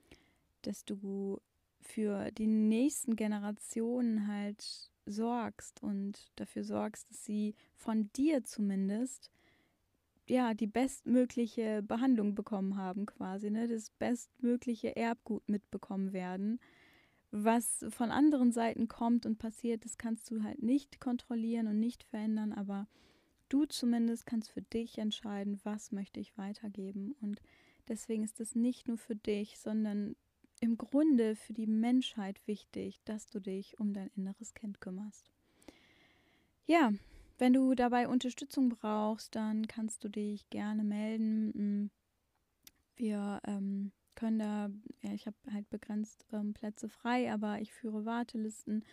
dass 0.62 0.84
du 0.86 1.39
für 1.82 2.32
die 2.32 2.47
nächsten 2.47 3.15
Generationen 3.15 4.27
halt 4.27 4.91
sorgst 5.05 5.82
und 5.82 6.32
dafür 6.36 6.63
sorgst, 6.63 7.10
dass 7.10 7.23
sie 7.23 7.55
von 7.75 8.12
dir 8.13 8.43
zumindest 8.43 9.32
ja 10.30 10.54
die 10.54 10.68
bestmögliche 10.68 11.82
Behandlung 11.82 12.36
bekommen 12.36 12.78
haben, 12.78 13.06
quasi, 13.06 13.50
ne, 13.50 13.68
das 13.68 13.89
bestmögliche 13.92 14.96
Erbgut 14.96 15.48
mitbekommen 15.50 16.13
werden. 16.13 16.60
Was 17.32 17.86
von 17.89 18.10
anderen 18.10 18.52
Seiten 18.52 18.88
kommt 18.88 19.26
und 19.26 19.38
passiert, 19.38 19.86
das 19.86 19.98
kannst 19.98 20.32
du 20.32 20.44
halt 20.44 20.63
nicht 20.63 21.00
kontrollieren 21.00 21.68
und 21.68 21.80
nicht 21.80 22.04
verändern, 22.04 22.54
aber 22.54 22.88
du 23.50 23.65
zumindest 23.65 24.26
kannst 24.26 24.52
für 24.52 24.63
dich 24.63 24.98
entscheiden, 24.98 25.60
was 25.63 25.92
möchte 25.92 26.20
ich 26.20 26.38
weitergeben. 26.38 27.15
Und 27.22 27.42
deswegen 27.88 28.24
ist 28.24 28.39
es 28.39 28.56
nicht 28.56 28.88
nur 28.88 28.98
für 28.98 29.15
dich, 29.15 29.60
sondern 29.60 30.15
im 30.60 30.78
Grunde 30.78 31.36
für 31.36 31.54
die 31.54 31.68
Menschheit 31.68 32.46
wichtig, 32.48 33.00
dass 33.06 33.28
du 33.28 33.39
dich 33.39 33.80
um 33.80 33.94
dein 33.94 34.10
inneres 34.15 34.54
Kind 34.54 34.82
kümmerst. 34.82 35.32
Ja, 36.65 36.92
wenn 37.39 37.54
du 37.54 37.73
dabei 37.73 38.08
Unterstützung 38.08 38.69
brauchst, 38.69 39.36
dann 39.36 39.67
kannst 39.67 40.04
du 40.04 40.10
dich 40.10 40.49
gerne 40.49 40.84
melden. 40.84 41.86
Mm, 41.86 41.91
wir 42.95 43.41
ähm, 43.47 43.91
können 44.15 44.39
da, 44.39 44.69
ja, 45.02 45.13
ich 45.13 45.25
habe 45.25 45.38
halt 45.52 45.69
begrenzt 45.69 46.25
ähm, 46.34 46.54
Plätze 46.54 46.89
frei, 46.89 47.32
aber 47.32 47.60
ich 47.62 47.71
führe 47.71 48.06
Wartelisten. 48.06 48.84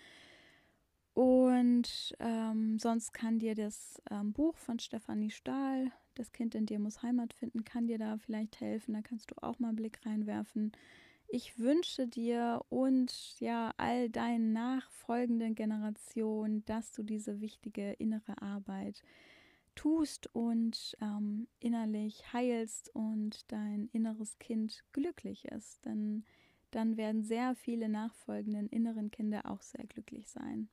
Und 1.14 2.14
ähm, 2.20 2.78
sonst 2.78 3.12
kann 3.12 3.38
dir 3.38 3.54
das 3.54 4.00
ähm, 4.10 4.32
Buch 4.32 4.56
von 4.58 4.78
Stefanie 4.78 5.30
Stahl, 5.30 5.90
Das 6.14 6.30
Kind 6.30 6.54
in 6.54 6.66
dir 6.66 6.78
muss 6.78 7.02
Heimat 7.02 7.32
finden, 7.32 7.64
kann 7.64 7.86
dir 7.86 7.98
da 7.98 8.18
vielleicht 8.18 8.60
helfen. 8.60 8.94
Da 8.94 9.02
kannst 9.02 9.30
du 9.30 9.34
auch 9.42 9.58
mal 9.58 9.68
einen 9.68 9.76
Blick 9.76 9.98
reinwerfen. 10.04 10.72
Ich 11.28 11.58
wünsche 11.58 12.06
dir 12.06 12.64
und 12.68 13.38
ja 13.40 13.74
all 13.78 14.08
deinen 14.10 14.52
nachfolgenden 14.52 15.54
Generationen, 15.54 16.64
dass 16.64 16.92
du 16.92 17.02
diese 17.02 17.40
wichtige 17.40 17.92
innere 17.94 18.40
Arbeit 18.40 19.02
tust 19.74 20.28
und 20.34 20.96
ähm, 21.00 21.48
innerlich 21.60 22.32
heilst 22.32 22.94
und 22.94 23.50
dein 23.52 23.88
inneres 23.92 24.38
Kind 24.38 24.84
glücklich 24.92 25.46
ist. 25.46 25.84
Denn 25.84 26.24
dann 26.70 26.96
werden 26.96 27.22
sehr 27.22 27.54
viele 27.56 27.88
nachfolgenden 27.88 28.68
inneren 28.68 29.10
Kinder 29.10 29.50
auch 29.50 29.62
sehr 29.62 29.84
glücklich 29.86 30.28
sein. 30.28 30.68